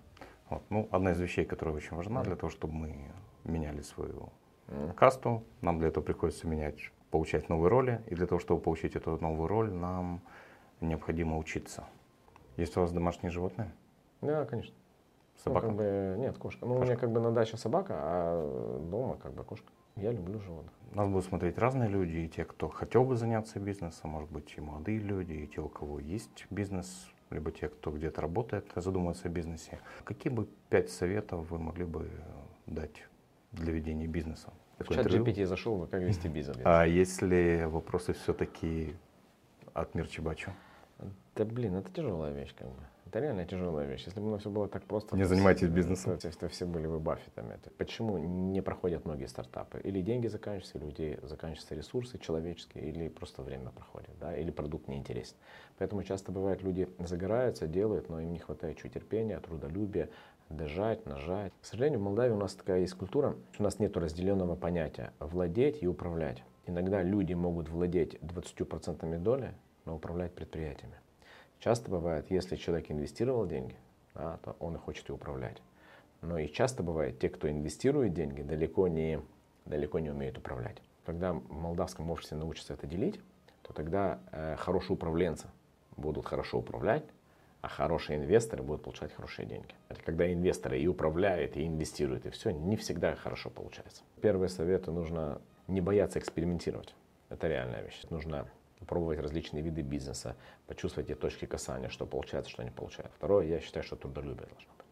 Вот. 0.49 0.61
Ну, 0.69 0.87
одна 0.91 1.13
из 1.13 1.19
вещей, 1.19 1.45
которая 1.45 1.73
очень 1.73 1.95
важна 1.95 2.21
для 2.21 2.35
того, 2.35 2.51
чтобы 2.51 2.73
мы 2.75 3.11
меняли 3.45 3.81
свою 3.81 4.29
uh-huh. 4.67 4.93
касту, 4.93 5.43
нам 5.61 5.79
для 5.79 5.87
этого 5.87 6.03
приходится 6.03 6.45
менять, 6.45 6.91
получать 7.11 7.49
новые 7.49 7.69
роли, 7.69 8.01
и 8.07 8.15
для 8.15 8.27
того, 8.27 8.39
чтобы 8.39 8.61
получить 8.61 8.95
эту 8.95 9.17
новую 9.21 9.47
роль, 9.47 9.71
нам 9.71 10.21
необходимо 10.81 11.37
учиться. 11.37 11.85
Есть 12.57 12.75
у 12.77 12.81
вас 12.81 12.91
домашние 12.91 13.31
животные? 13.31 13.71
Да, 14.21 14.45
конечно. 14.45 14.73
Собака? 15.43 15.67
Ну, 15.67 15.71
как 15.71 15.77
бы, 15.77 16.15
нет, 16.17 16.37
кошка. 16.37 16.65
Ну, 16.65 16.73
кошка. 16.73 16.81
у 16.81 16.85
меня 16.85 16.95
как 16.97 17.11
бы 17.11 17.19
на 17.19 17.31
даче 17.31 17.57
собака, 17.57 17.93
а 17.97 18.79
дома 18.89 19.17
как 19.17 19.33
бы 19.33 19.43
кошка. 19.43 19.67
Я 19.95 20.11
люблю 20.11 20.39
животных. 20.39 20.73
Нас 20.93 21.07
будут 21.07 21.25
смотреть 21.25 21.57
разные 21.57 21.89
люди, 21.89 22.17
и 22.17 22.27
те, 22.27 22.45
кто 22.45 22.69
хотел 22.69 23.03
бы 23.03 23.15
заняться 23.15 23.59
бизнесом, 23.59 24.11
может 24.11 24.31
быть, 24.31 24.53
и 24.57 24.61
молодые 24.61 24.99
люди, 24.99 25.33
и 25.33 25.47
те, 25.47 25.61
у 25.61 25.69
кого 25.69 25.99
есть 25.99 26.45
бизнес, 26.49 27.11
либо 27.29 27.51
те, 27.51 27.67
кто 27.67 27.91
где-то 27.91 28.21
работает, 28.21 28.71
задумывается 28.75 29.27
о 29.27 29.31
бизнесе. 29.31 29.79
Какие 30.03 30.31
бы 30.31 30.47
пять 30.69 30.89
советов 30.89 31.49
вы 31.49 31.59
могли 31.59 31.85
бы 31.85 32.09
дать 32.65 33.03
для 33.51 33.73
ведения 33.73 34.07
бизнеса? 34.07 34.53
В 34.79 34.93
чат 34.93 35.07
GPT 35.07 35.45
зашел, 35.45 35.75
вы 35.75 35.87
как 35.87 36.01
вести 36.01 36.27
бизнес? 36.27 36.57
А 36.63 36.85
если 36.85 37.65
вопросы 37.65 38.13
все-таки 38.13 38.95
от 39.73 39.95
Мирчибачу? 39.95 40.51
Да 41.35 41.45
блин, 41.45 41.75
это 41.75 41.91
тяжелая 41.91 42.33
вещь 42.33 42.53
как 42.57 42.67
бы. 42.67 42.83
Это 43.07 43.19
реально 43.19 43.45
тяжелая 43.45 43.87
вещь. 43.87 44.03
Если 44.05 44.19
бы 44.19 44.37
все 44.37 44.49
было 44.49 44.67
так 44.67 44.83
просто... 44.83 45.15
Не 45.15 45.23
занимайтесь 45.23 45.69
бизнесом. 45.69 46.17
То, 46.17 46.29
то 46.29 46.49
все 46.49 46.65
были 46.65 46.87
бы 46.87 46.99
баффетами. 46.99 47.57
Почему 47.77 48.17
не 48.17 48.61
проходят 48.61 49.05
многие 49.05 49.27
стартапы? 49.27 49.79
Или 49.79 50.01
деньги 50.01 50.27
заканчиваются, 50.27 50.77
или 50.77 50.83
у 50.83 50.87
людей 50.89 51.19
заканчиваются 51.23 51.75
ресурсы 51.75 52.17
человеческие, 52.17 52.83
или 52.89 53.07
просто 53.07 53.43
время 53.43 53.69
проходит, 53.69 54.11
да, 54.19 54.35
или 54.35 54.51
продукт 54.51 54.89
неинтересен. 54.89 55.35
Поэтому 55.77 56.03
часто 56.03 56.33
бывает, 56.33 56.63
люди 56.63 56.89
загораются, 56.99 57.65
делают, 57.65 58.09
но 58.09 58.19
им 58.19 58.33
не 58.33 58.39
хватает 58.39 58.77
чуть 58.77 58.93
терпения, 58.93 59.39
трудолюбия, 59.39 60.09
дожать, 60.49 61.05
нажать. 61.05 61.53
К 61.61 61.65
сожалению, 61.65 61.99
в 61.99 62.03
Молдавии 62.03 62.33
у 62.33 62.37
нас 62.37 62.55
такая 62.55 62.81
есть 62.81 62.93
культура, 62.93 63.35
у 63.59 63.63
нас 63.63 63.79
нет 63.79 63.95
разделенного 63.97 64.55
понятия 64.55 65.13
владеть 65.19 65.81
и 65.81 65.87
управлять. 65.87 66.43
Иногда 66.65 67.01
люди 67.01 67.33
могут 67.33 67.69
владеть 67.69 68.15
20% 68.15 69.17
доли, 69.19 69.53
но 69.85 69.95
управлять 69.95 70.33
предприятиями. 70.33 70.95
Часто 71.59 71.89
бывает, 71.89 72.29
если 72.29 72.55
человек 72.55 72.91
инвестировал 72.91 73.47
деньги, 73.47 73.75
да, 74.13 74.37
то 74.43 74.55
он 74.59 74.75
и 74.75 74.77
хочет 74.77 75.09
и 75.09 75.13
управлять. 75.13 75.61
Но 76.21 76.37
и 76.37 76.47
часто 76.47 76.83
бывает, 76.83 77.19
те, 77.19 77.29
кто 77.29 77.49
инвестирует 77.49 78.13
деньги, 78.13 78.41
далеко 78.41 78.87
не, 78.87 79.21
далеко 79.65 79.99
не 79.99 80.09
умеют 80.09 80.37
управлять. 80.37 80.81
Когда 81.05 81.33
в 81.33 81.51
молдавском 81.51 82.11
обществе 82.11 82.37
научатся 82.37 82.73
это 82.73 82.85
делить, 82.85 83.19
то 83.61 83.73
тогда 83.73 84.19
э, 84.31 84.55
хорошие 84.57 84.95
управленцы 84.95 85.47
будут 85.95 86.25
хорошо 86.25 86.59
управлять, 86.59 87.03
а 87.61 87.67
хорошие 87.67 88.17
инвесторы 88.17 88.63
будут 88.63 88.83
получать 88.83 89.13
хорошие 89.13 89.47
деньги. 89.47 89.73
Когда 90.05 90.31
инвесторы 90.31 90.79
и 90.79 90.87
управляют, 90.87 91.57
и 91.57 91.65
инвестируют, 91.65 92.25
и 92.25 92.29
все, 92.29 92.51
не 92.51 92.75
всегда 92.75 93.15
хорошо 93.15 93.49
получается. 93.49 94.03
Первые 94.21 94.49
советы 94.49 94.91
нужно 94.91 95.41
не 95.67 95.81
бояться 95.81 96.19
экспериментировать. 96.19 96.93
Это 97.29 97.47
реальная 97.47 97.81
вещь. 97.81 98.01
Нужно 98.09 98.47
пробовать 98.85 99.19
различные 99.19 99.63
виды 99.63 99.81
бизнеса, 99.81 100.35
почувствовать 100.67 101.09
эти 101.09 101.17
точки 101.17 101.45
касания, 101.45 101.89
что 101.89 102.05
получается, 102.05 102.51
что 102.51 102.63
не 102.63 102.71
получается. 102.71 103.15
Второе, 103.17 103.47
я 103.47 103.59
считаю, 103.59 103.83
что 103.83 103.95
трудолюбие 103.95 104.47
должно 104.47 104.71
быть. 104.77 104.85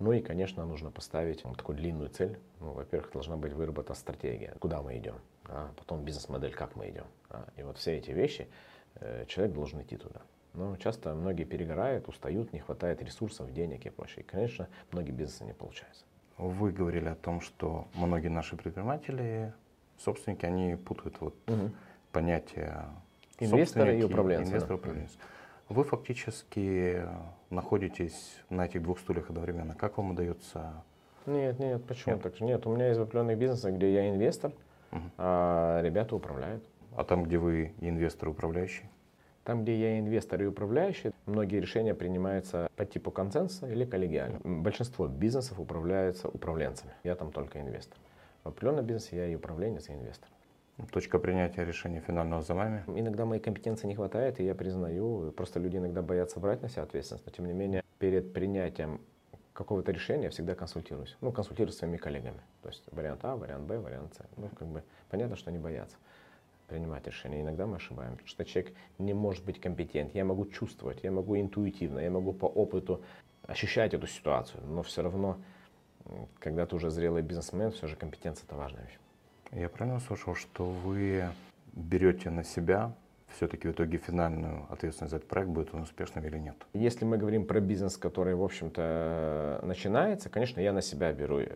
Ну 0.00 0.12
и, 0.12 0.20
конечно, 0.20 0.64
нужно 0.64 0.90
поставить 0.90 1.42
такую 1.42 1.76
длинную 1.76 2.08
цель. 2.10 2.38
Ну, 2.60 2.72
во-первых, 2.72 3.12
должна 3.12 3.36
быть 3.36 3.52
выработана 3.52 3.94
стратегия, 3.94 4.54
куда 4.60 4.82
мы 4.82 4.96
идем, 4.98 5.16
а 5.44 5.72
потом 5.76 6.04
бизнес-модель, 6.04 6.52
как 6.52 6.76
мы 6.76 6.90
идем. 6.90 7.06
А, 7.30 7.48
и 7.56 7.62
вот 7.62 7.78
все 7.78 7.96
эти 7.96 8.10
вещи 8.10 8.48
э, 8.96 9.24
человек 9.26 9.54
должен 9.54 9.82
идти 9.82 9.96
туда. 9.96 10.20
Но 10.58 10.76
часто 10.76 11.14
многие 11.14 11.44
перегорают, 11.44 12.08
устают, 12.08 12.52
не 12.52 12.58
хватает 12.58 13.00
ресурсов, 13.00 13.52
денег 13.52 13.86
и 13.86 13.90
прочее. 13.90 14.24
И, 14.24 14.26
конечно, 14.26 14.66
многие 14.90 15.12
бизнесы 15.12 15.44
не 15.44 15.52
получаются. 15.52 16.04
Вы 16.36 16.72
говорили 16.72 17.08
о 17.08 17.14
том, 17.14 17.40
что 17.40 17.86
многие 17.94 18.26
наши 18.26 18.56
предприниматели, 18.56 19.54
собственники, 19.98 20.44
они 20.46 20.74
путают 20.74 21.20
вот 21.20 21.34
угу. 21.46 21.70
понятие 22.10 22.86
Инвесторы 23.38 24.00
и 24.00 24.02
управленцы. 24.02 24.50
Инвесторы 24.50 24.74
и 24.74 24.78
управленцы. 24.78 25.14
Вы 25.68 25.84
фактически 25.84 27.02
находитесь 27.50 28.36
на 28.50 28.66
этих 28.66 28.82
двух 28.82 28.98
стульях 28.98 29.30
одновременно. 29.30 29.76
Как 29.76 29.96
вам 29.96 30.10
удается? 30.10 30.82
Нет, 31.26 31.60
нет, 31.60 31.84
почему 31.84 32.14
нет. 32.14 32.22
так? 32.24 32.40
Нет, 32.40 32.66
у 32.66 32.74
меня 32.74 32.88
есть 32.88 32.98
определенный 32.98 33.36
бизнес, 33.36 33.62
где 33.62 33.94
я 33.94 34.10
инвестор, 34.10 34.50
угу. 34.90 35.02
а 35.18 35.80
ребята 35.82 36.16
управляют. 36.16 36.64
А 36.96 37.04
там, 37.04 37.22
где 37.22 37.38
вы 37.38 37.74
инвестор 37.80 38.30
управляющий? 38.30 38.88
Там, 39.44 39.62
где 39.62 39.80
я 39.80 39.98
инвестор 39.98 40.42
и 40.42 40.46
управляющий, 40.46 41.12
многие 41.26 41.60
решения 41.60 41.94
принимаются 41.94 42.68
по 42.76 42.84
типу 42.84 43.10
консенсуса 43.10 43.66
или 43.66 43.84
коллегиально. 43.84 44.40
Большинство 44.44 45.08
бизнесов 45.08 45.58
управляются 45.58 46.28
управленцами. 46.28 46.92
Я 47.02 47.14
там 47.14 47.32
только 47.32 47.60
инвестор. 47.60 47.98
В 48.44 48.48
определенном 48.48 48.84
бизнесе 48.84 49.16
я 49.16 49.26
и 49.26 49.34
управленец, 49.34 49.88
и 49.88 49.92
инвестор. 49.92 50.28
Точка 50.92 51.18
принятия 51.18 51.64
решения 51.64 52.00
финального 52.00 52.42
за 52.42 52.54
вами? 52.54 52.84
Иногда 52.86 53.24
моей 53.24 53.42
компетенции 53.42 53.88
не 53.88 53.96
хватает, 53.96 54.38
и 54.38 54.44
я 54.44 54.54
признаю, 54.54 55.32
просто 55.32 55.58
люди 55.58 55.76
иногда 55.76 56.02
боятся 56.02 56.38
брать 56.38 56.62
на 56.62 56.68
себя 56.68 56.84
ответственность, 56.84 57.26
но 57.26 57.32
тем 57.32 57.46
не 57.46 57.52
менее 57.52 57.82
перед 57.98 58.32
принятием 58.32 59.00
какого-то 59.54 59.90
решения 59.90 60.24
я 60.24 60.30
всегда 60.30 60.54
консультируюсь. 60.54 61.16
Ну, 61.20 61.32
консультируюсь 61.32 61.74
с 61.74 61.78
своими 61.78 61.96
коллегами. 61.96 62.40
То 62.62 62.68
есть 62.68 62.84
вариант 62.92 63.24
А, 63.24 63.34
вариант 63.34 63.66
Б, 63.66 63.80
вариант 63.80 64.14
С. 64.14 64.20
Ну, 64.36 64.48
как 64.56 64.68
бы 64.68 64.84
понятно, 65.10 65.34
что 65.34 65.50
они 65.50 65.58
боятся 65.58 65.96
принимать 66.68 67.06
решения. 67.06 67.40
Иногда 67.40 67.66
мы 67.66 67.76
ошибаемся, 67.76 68.26
что 68.26 68.44
человек 68.44 68.74
не 68.98 69.14
может 69.14 69.44
быть 69.44 69.60
компетент. 69.60 70.14
Я 70.14 70.24
могу 70.24 70.46
чувствовать, 70.46 71.02
я 71.02 71.10
могу 71.10 71.36
интуитивно, 71.38 71.98
я 71.98 72.10
могу 72.10 72.32
по 72.32 72.46
опыту 72.46 73.02
ощущать 73.46 73.94
эту 73.94 74.06
ситуацию, 74.06 74.62
но 74.66 74.82
все 74.82 75.02
равно, 75.02 75.38
когда 76.38 76.66
ты 76.66 76.76
уже 76.76 76.90
зрелый 76.90 77.22
бизнесмен, 77.22 77.70
все 77.72 77.86
же 77.86 77.96
компетенция 77.96 78.44
это 78.44 78.56
важная 78.56 78.82
вещь. 78.82 78.98
Я 79.52 79.68
правильно 79.68 79.96
услышал, 79.96 80.34
что 80.34 80.64
вы 80.64 81.24
берете 81.72 82.30
на 82.30 82.44
себя 82.44 82.92
все-таки 83.36 83.68
в 83.68 83.72
итоге 83.72 83.98
финальную 83.98 84.66
ответственность 84.70 85.10
за 85.10 85.16
этот 85.18 85.28
проект, 85.28 85.50
будет 85.50 85.74
он 85.74 85.82
успешным 85.82 86.24
или 86.24 86.38
нет? 86.38 86.56
Если 86.72 87.04
мы 87.04 87.18
говорим 87.18 87.46
про 87.46 87.60
бизнес, 87.60 87.96
который, 87.96 88.34
в 88.34 88.42
общем-то, 88.42 89.60
начинается, 89.62 90.28
конечно, 90.28 90.60
я 90.60 90.72
на 90.72 90.82
себя 90.82 91.12
беру 91.12 91.40
э, 91.40 91.48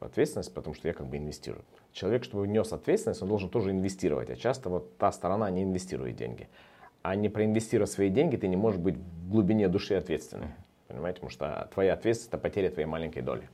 ответственность, 0.00 0.52
потому 0.54 0.74
что 0.74 0.88
я 0.88 0.94
как 0.94 1.06
бы 1.06 1.16
инвестирую. 1.16 1.64
Человек, 1.92 2.24
чтобы 2.24 2.48
нес 2.48 2.72
ответственность, 2.72 3.22
он 3.22 3.28
должен 3.28 3.50
тоже 3.50 3.70
инвестировать, 3.70 4.30
а 4.30 4.36
часто 4.36 4.70
вот 4.70 4.96
та 4.96 5.12
сторона 5.12 5.50
не 5.50 5.62
инвестирует 5.62 6.16
деньги. 6.16 6.48
А 7.02 7.14
не 7.14 7.28
проинвестируя 7.28 7.86
свои 7.86 8.10
деньги, 8.10 8.36
ты 8.36 8.48
не 8.48 8.56
можешь 8.56 8.80
быть 8.80 8.96
в 8.96 9.30
глубине 9.30 9.68
души 9.68 9.94
ответственным. 9.94 10.52
Понимаете, 10.88 11.16
потому 11.16 11.30
что 11.30 11.68
твоя 11.72 11.92
ответственность 11.92 12.32
это 12.32 12.38
потеря 12.38 12.70
твоей 12.70 12.88
маленькой 12.88 13.22
доли. 13.22 13.48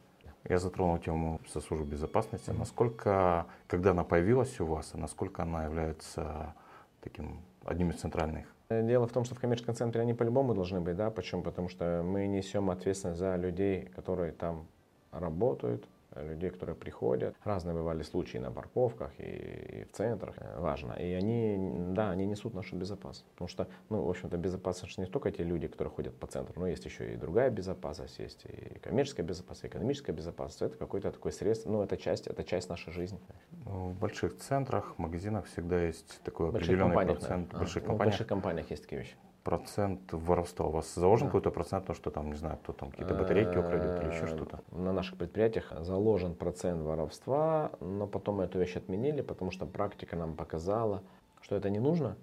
Я 0.48 0.58
затронул 0.58 0.98
тему 0.98 1.40
со 1.48 1.60
службы 1.60 1.86
безопасности. 1.86 2.50
Насколько, 2.50 3.46
когда 3.66 3.92
она 3.92 4.04
появилась 4.04 4.60
у 4.60 4.66
вас, 4.66 4.94
и 4.94 4.98
насколько 4.98 5.42
она 5.42 5.64
является 5.64 6.54
таким 7.00 7.40
одним 7.66 7.90
из 7.90 7.96
центральных? 7.96 8.46
Дело 8.70 9.06
в 9.06 9.12
том, 9.12 9.24
что 9.24 9.34
в 9.34 9.40
коммерческом 9.40 9.74
центре 9.74 10.00
они 10.00 10.14
по-любому 10.14 10.54
должны 10.54 10.80
быть, 10.80 10.96
да, 10.96 11.10
почему? 11.10 11.42
Потому 11.42 11.68
что 11.68 12.02
мы 12.04 12.26
несем 12.26 12.70
ответственность 12.70 13.18
за 13.18 13.36
людей, 13.36 13.86
которые 13.94 14.32
там 14.32 14.66
работают, 15.12 15.86
людей, 16.22 16.50
которые 16.50 16.76
приходят. 16.76 17.34
Разные 17.44 17.74
бывали 17.74 18.02
случаи 18.02 18.38
на 18.38 18.50
парковках 18.50 19.12
и, 19.18 19.22
и 19.22 19.84
в 19.84 19.92
центрах, 19.92 20.34
э, 20.38 20.60
важно. 20.60 20.92
И 20.92 21.12
они, 21.12 21.94
да, 21.94 22.10
они 22.10 22.26
несут 22.26 22.54
нашу 22.54 22.76
безопасность. 22.76 23.30
Потому 23.32 23.48
что, 23.48 23.68
ну, 23.90 24.02
в 24.02 24.10
общем-то, 24.10 24.36
безопасность 24.36 24.98
не 24.98 25.06
только 25.06 25.30
те 25.30 25.42
люди, 25.44 25.66
которые 25.66 25.92
ходят 25.92 26.14
по 26.14 26.26
центру, 26.26 26.60
но 26.60 26.66
есть 26.66 26.84
еще 26.84 27.14
и 27.14 27.16
другая 27.16 27.50
безопасность, 27.50 28.18
есть 28.18 28.44
и 28.44 28.78
коммерческая 28.78 29.26
безопасность, 29.26 29.64
и 29.64 29.68
экономическая 29.68 30.12
безопасность. 30.12 30.62
Это 30.62 30.76
какое-то 30.76 31.10
такое 31.10 31.32
средство, 31.32 31.70
ну, 31.70 31.82
это 31.82 31.96
часть, 31.96 32.26
это 32.26 32.44
часть 32.44 32.68
нашей 32.68 32.92
жизни. 32.92 33.18
Ну, 33.64 33.90
в 33.90 33.98
больших 33.98 34.36
центрах, 34.38 34.98
магазинах 34.98 35.46
всегда 35.46 35.82
есть 35.82 36.20
такой 36.22 36.48
определенный 36.48 36.94
процент. 36.94 37.52
В 37.52 37.58
больших, 37.58 37.84
компаниях. 37.84 38.00
в 38.00 38.04
больших 38.04 38.26
компаниях 38.26 38.70
есть 38.70 38.82
такие 38.82 39.02
вещи 39.02 39.16
процент 39.44 40.12
воровства? 40.12 40.66
У 40.66 40.70
вас 40.70 40.94
заложен 40.94 41.26
да. 41.26 41.30
какой-то 41.30 41.50
процент, 41.50 41.86
то, 41.86 41.94
что 41.94 42.10
там, 42.10 42.30
не 42.30 42.36
знаю, 42.36 42.58
кто 42.62 42.72
там 42.72 42.90
какие-то 42.90 43.14
батарейки 43.14 43.56
украдет 43.56 44.02
или 44.02 44.10
еще 44.10 44.26
что-то? 44.26 44.60
На 44.72 44.92
наших 44.92 45.16
предприятиях 45.18 45.72
заложен 45.80 46.34
процент 46.34 46.82
воровства, 46.82 47.70
но 47.80 48.06
потом 48.06 48.40
эту 48.40 48.58
вещь 48.58 48.76
отменили, 48.76 49.20
потому 49.20 49.50
что 49.50 49.66
практика 49.66 50.16
нам 50.16 50.34
показала, 50.34 51.02
что 51.40 51.54
это 51.54 51.70
не 51.70 51.78
нужно 51.78 52.16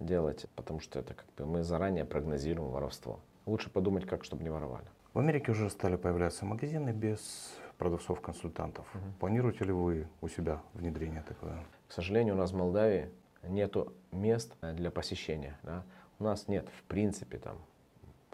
делать, 0.00 0.46
потому 0.56 0.80
что 0.80 0.98
это 0.98 1.14
как 1.14 1.26
бы 1.38 1.46
мы 1.46 1.62
заранее 1.62 2.04
прогнозируем 2.04 2.70
воровство. 2.70 3.20
Лучше 3.46 3.70
подумать, 3.70 4.04
как, 4.04 4.24
чтобы 4.24 4.42
не 4.42 4.50
воровали. 4.50 4.86
В 5.14 5.18
Америке 5.20 5.52
уже 5.52 5.70
стали 5.70 5.96
появляться 5.96 6.44
магазины 6.44 6.90
без 6.90 7.54
продавцов-консультантов. 7.78 8.86
Угу. 8.94 9.04
Планируете 9.20 9.64
ли 9.64 9.72
вы 9.72 10.08
у 10.20 10.28
себя 10.28 10.60
внедрение 10.74 11.22
такое? 11.26 11.64
К 11.88 11.92
сожалению, 11.92 12.34
у 12.34 12.38
нас 12.38 12.50
в 12.50 12.56
Молдавии 12.56 13.10
нету 13.44 13.92
мест 14.12 14.54
для 14.60 14.90
посещения. 14.90 15.58
Да? 15.62 15.84
У 16.18 16.24
нас 16.24 16.48
нет, 16.48 16.68
в 16.68 16.82
принципе, 16.84 17.38
там 17.38 17.58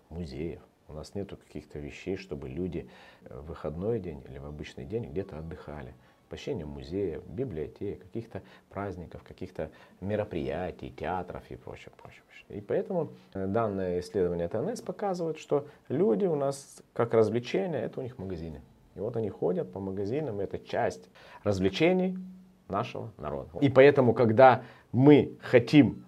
музеев, 0.09 0.61
у 0.89 0.93
нас 0.93 1.15
нету 1.15 1.37
каких-то 1.37 1.79
вещей, 1.79 2.17
чтобы 2.17 2.49
люди 2.49 2.89
в 3.29 3.47
выходной 3.47 3.99
день 3.99 4.23
или 4.29 4.39
в 4.39 4.47
обычный 4.47 4.85
день 4.85 5.11
где-то 5.11 5.39
отдыхали. 5.39 5.95
Посещение 6.29 6.65
музеев, 6.65 7.25
библиотек, 7.27 8.03
каких-то 8.03 8.43
праздников, 8.71 9.23
каких-то 9.23 9.71
мероприятий, 10.01 10.91
театров 10.91 11.43
и 11.51 11.57
прочее, 11.57 11.93
прочее. 12.01 12.23
И 12.49 12.61
поэтому 12.61 13.11
э, 13.35 13.47
данное 13.47 14.01
исследование 14.01 14.49
ТНС 14.49 14.81
показывает, 14.81 15.39
что 15.39 15.67
люди 15.89 16.27
у 16.27 16.35
нас 16.35 16.83
как 16.93 17.15
развлечение, 17.15 17.83
это 17.83 18.01
у 18.01 18.03
них 18.03 18.19
магазины. 18.19 18.63
И 18.95 19.01
вот 19.01 19.17
они 19.17 19.31
ходят 19.31 19.73
по 19.73 19.81
магазинам, 19.81 20.41
это 20.41 20.59
часть 20.59 21.09
развлечений 21.45 22.17
нашего 22.69 23.13
народа. 23.19 23.51
И 23.61 23.69
поэтому, 23.69 24.15
когда 24.15 24.65
мы 24.93 25.37
хотим 25.41 26.05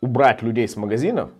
убрать 0.00 0.42
людей 0.42 0.66
с 0.66 0.76
магазинов, 0.76 1.30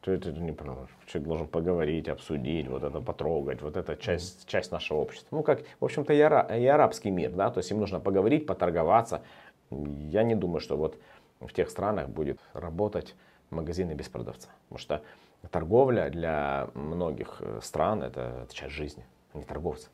то 0.00 0.12
это 0.12 0.32
не 0.32 0.52
правда. 0.52 0.88
Человек 1.06 1.28
должен 1.28 1.48
поговорить, 1.48 2.08
обсудить, 2.08 2.68
вот 2.68 2.82
это 2.82 3.00
потрогать, 3.00 3.62
вот 3.62 3.76
это 3.76 3.96
часть, 3.96 4.46
часть 4.46 4.70
нашего 4.70 4.98
общества. 4.98 5.36
Ну, 5.36 5.42
как, 5.42 5.62
в 5.80 5.84
общем-то, 5.84 6.12
и, 6.12 6.20
ара, 6.20 6.42
и 6.54 6.66
арабский 6.66 7.10
мир, 7.10 7.30
да, 7.32 7.50
то 7.50 7.58
есть 7.58 7.70
им 7.70 7.80
нужно 7.80 8.00
поговорить, 8.00 8.46
поторговаться. 8.46 9.22
Я 9.70 10.22
не 10.22 10.34
думаю, 10.34 10.60
что 10.60 10.76
вот 10.76 10.98
в 11.40 11.52
тех 11.52 11.70
странах 11.70 12.08
будет 12.10 12.38
работать 12.52 13.14
магазины 13.50 13.92
без 13.92 14.08
продавца. 14.08 14.48
Потому 14.68 14.78
что 14.78 15.02
торговля 15.50 16.10
для 16.10 16.68
многих 16.74 17.38
э, 17.40 17.60
стран 17.62 18.02
это, 18.02 18.44
это 18.44 18.54
часть 18.54 18.74
жизни, 18.74 19.04
а 19.32 19.38
не 19.38 19.44
торговцы. 19.44 19.88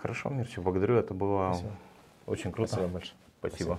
Хорошо, 0.00 0.30
Мирчик, 0.30 0.62
благодарю. 0.62 0.96
Это 0.96 1.14
было 1.14 1.52
Спасибо. 1.52 1.72
очень 2.26 2.52
круто. 2.52 2.72
Спасибо 2.72 2.92
большое. 2.92 3.16
Спасибо. 3.40 3.78